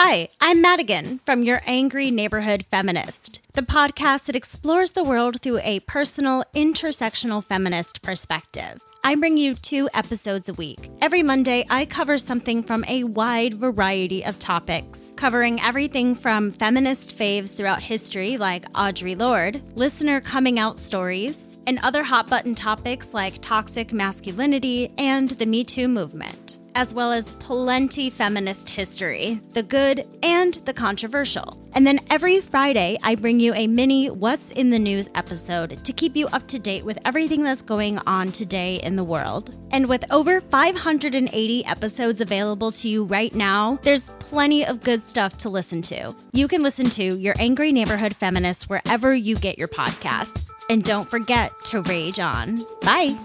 Hi, 0.00 0.28
I'm 0.40 0.62
Madigan 0.62 1.18
from 1.26 1.42
Your 1.42 1.60
Angry 1.66 2.12
Neighborhood 2.12 2.64
Feminist, 2.70 3.40
the 3.54 3.62
podcast 3.62 4.26
that 4.26 4.36
explores 4.36 4.92
the 4.92 5.02
world 5.02 5.42
through 5.42 5.58
a 5.64 5.80
personal, 5.80 6.44
intersectional 6.54 7.42
feminist 7.42 8.00
perspective. 8.00 8.80
I 9.02 9.16
bring 9.16 9.36
you 9.36 9.56
two 9.56 9.88
episodes 9.94 10.48
a 10.48 10.52
week. 10.52 10.88
Every 11.02 11.24
Monday, 11.24 11.64
I 11.68 11.84
cover 11.84 12.16
something 12.16 12.62
from 12.62 12.84
a 12.86 13.02
wide 13.02 13.54
variety 13.54 14.24
of 14.24 14.38
topics, 14.38 15.12
covering 15.16 15.60
everything 15.62 16.14
from 16.14 16.52
feminist 16.52 17.18
faves 17.18 17.56
throughout 17.56 17.82
history, 17.82 18.36
like 18.36 18.72
Audre 18.74 19.18
Lorde, 19.18 19.60
listener 19.76 20.20
coming 20.20 20.60
out 20.60 20.78
stories, 20.78 21.58
and 21.66 21.80
other 21.82 22.04
hot 22.04 22.30
button 22.30 22.54
topics 22.54 23.12
like 23.14 23.42
toxic 23.42 23.92
masculinity 23.92 24.92
and 24.96 25.30
the 25.30 25.46
Me 25.46 25.64
Too 25.64 25.88
movement, 25.88 26.60
as 26.78 26.94
well 26.94 27.10
as 27.10 27.28
plenty 27.40 28.08
feminist 28.08 28.70
history, 28.70 29.40
the 29.50 29.64
good 29.64 30.06
and 30.22 30.54
the 30.64 30.72
controversial. 30.72 31.60
And 31.72 31.84
then 31.84 31.98
every 32.08 32.40
Friday, 32.40 32.96
I 33.02 33.16
bring 33.16 33.40
you 33.40 33.52
a 33.54 33.66
mini 33.66 34.10
What's 34.10 34.52
in 34.52 34.70
the 34.70 34.78
News 34.78 35.08
episode 35.16 35.84
to 35.84 35.92
keep 35.92 36.14
you 36.14 36.28
up 36.28 36.46
to 36.46 36.58
date 36.60 36.84
with 36.84 37.00
everything 37.04 37.42
that's 37.42 37.62
going 37.62 37.98
on 38.06 38.30
today 38.30 38.76
in 38.84 38.94
the 38.94 39.02
world. 39.02 39.58
And 39.72 39.88
with 39.88 40.04
over 40.12 40.40
580 40.40 41.64
episodes 41.64 42.20
available 42.20 42.70
to 42.70 42.88
you 42.88 43.02
right 43.02 43.34
now, 43.34 43.80
there's 43.82 44.10
plenty 44.20 44.64
of 44.64 44.80
good 44.84 45.02
stuff 45.02 45.36
to 45.38 45.48
listen 45.48 45.82
to. 45.82 46.14
You 46.32 46.46
can 46.46 46.62
listen 46.62 46.88
to 46.90 47.02
Your 47.02 47.34
Angry 47.40 47.72
Neighborhood 47.72 48.14
Feminist 48.14 48.70
wherever 48.70 49.12
you 49.12 49.34
get 49.34 49.58
your 49.58 49.68
podcasts. 49.68 50.48
And 50.70 50.84
don't 50.84 51.10
forget 51.10 51.50
to 51.70 51.82
rage 51.82 52.20
on. 52.20 52.60
Bye. 52.82 53.16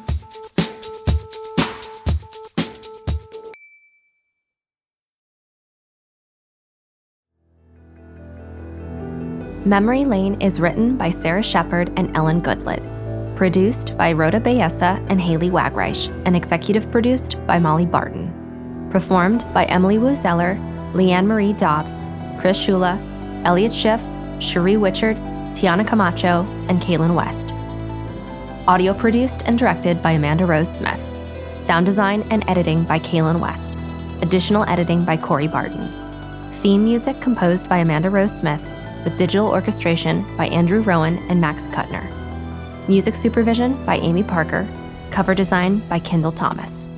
Memory 9.65 10.03
Lane 10.03 10.41
is 10.41 10.59
written 10.59 10.97
by 10.97 11.09
Sara 11.09 11.41
Shepard 11.41 11.89
and 11.95 12.15
Ellen 12.17 12.41
Goodlett, 12.41 12.83
produced 13.37 13.97
by 13.97 14.11
Rhoda 14.11 14.41
Bayessa 14.41 15.01
and 15.09 15.21
Haley 15.21 15.49
Wagreich, 15.49 16.09
and 16.25 16.35
executive 16.35 16.91
produced 16.91 17.37
by 17.47 17.59
Molly 17.59 17.85
Barton. 17.85 18.89
Performed 18.91 19.45
by 19.53 19.63
Emily 19.65 19.97
Wu 19.97 20.15
Zeller, 20.15 20.55
Leanne 20.93 21.25
Marie 21.25 21.53
Dobbs, 21.53 21.97
Chris 22.41 22.59
Shula, 22.59 22.99
Elliot 23.45 23.71
Schiff, 23.71 24.03
Cherie 24.39 24.75
Wichard, 24.75 25.15
Tiana 25.55 25.87
Camacho, 25.87 26.45
and 26.67 26.81
Kaylin 26.81 27.15
West. 27.15 27.53
Audio 28.67 28.93
produced 28.93 29.43
and 29.45 29.57
directed 29.57 30.01
by 30.01 30.11
Amanda 30.11 30.45
Rose 30.45 30.75
Smith. 30.75 31.01
Sound 31.63 31.85
design 31.85 32.27
and 32.31 32.43
editing 32.49 32.83
by 32.83 32.99
Kaylin 32.99 33.39
West. 33.39 33.73
Additional 34.21 34.65
editing 34.65 35.05
by 35.05 35.15
Corey 35.15 35.47
Barton. 35.47 35.89
Theme 36.51 36.83
music 36.83 37.21
composed 37.21 37.69
by 37.69 37.77
Amanda 37.77 38.09
Rose 38.09 38.37
Smith, 38.37 38.69
with 39.03 39.17
digital 39.17 39.47
orchestration 39.47 40.25
by 40.37 40.47
Andrew 40.47 40.81
Rowan 40.81 41.17
and 41.29 41.39
Max 41.41 41.67
Kuttner. 41.67 42.07
Music 42.87 43.15
supervision 43.15 43.83
by 43.85 43.97
Amy 43.97 44.23
Parker. 44.23 44.67
Cover 45.11 45.33
design 45.33 45.79
by 45.89 45.99
Kendall 45.99 46.31
Thomas. 46.31 46.89